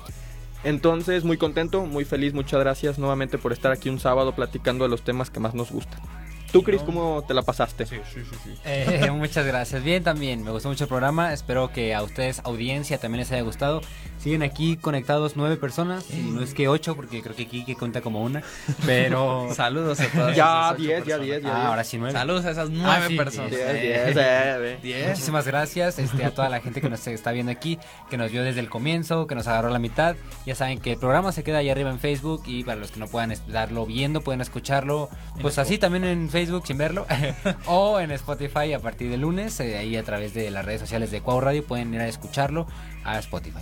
[0.64, 2.34] Entonces, muy contento, muy feliz.
[2.34, 5.72] Muchas gracias nuevamente por estar aquí un sábado platicando de los temas que más nos
[5.72, 6.00] gustan.
[6.52, 7.86] ¿Tú, Chris, cómo te la pasaste?
[7.86, 8.56] Sí, sí, sí, sí.
[8.64, 9.84] Eh, muchas gracias.
[9.84, 10.42] Bien, también.
[10.42, 11.34] Me gustó mucho el programa.
[11.34, 13.82] Espero que a ustedes, audiencia, también les haya gustado.
[14.26, 16.04] Siguen aquí conectados nueve personas.
[16.10, 18.42] Y no es que ocho, porque creo que aquí que cuenta como una.
[18.84, 19.50] Pero.
[19.56, 20.36] Saludos a todas.
[20.36, 21.18] Ya, esas ocho 10, ya.
[21.20, 21.66] 10, ya Ah, 10.
[21.68, 22.14] ahora sí nueve.
[22.14, 23.52] Saludos a esas nueve Ah, sí, personas.
[23.52, 25.10] diez, Diez, Eh, diez, eh, diez.
[25.10, 27.78] Muchísimas gracias este, a toda la gente que nos está viendo aquí,
[28.10, 30.16] que nos vio desde el comienzo, que nos agarró la mitad.
[30.48, 33.00] Ya saben que el programa se queda ahí arriba en Facebook y para los que
[33.00, 35.08] no puedan estarlo viendo, pueden escucharlo
[35.40, 37.06] pues así también en Facebook sin verlo
[37.68, 41.12] o en Spotify a partir de lunes, eh, ahí a través de las redes sociales
[41.12, 42.66] de Cuau Radio pueden ir a escucharlo
[43.04, 43.60] a Spotify.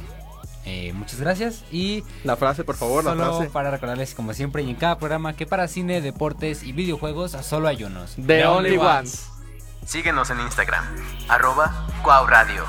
[0.66, 3.50] Eh, muchas gracias y La frase, por favor, la solo frase.
[3.52, 7.68] para recordarles como siempre y en cada programa que para cine, deportes y videojuegos solo
[7.68, 8.16] hay unos.
[8.26, 9.28] The Only Ones.
[9.86, 10.86] Síguenos en Instagram,
[11.28, 12.64] arroba Cuau Radio.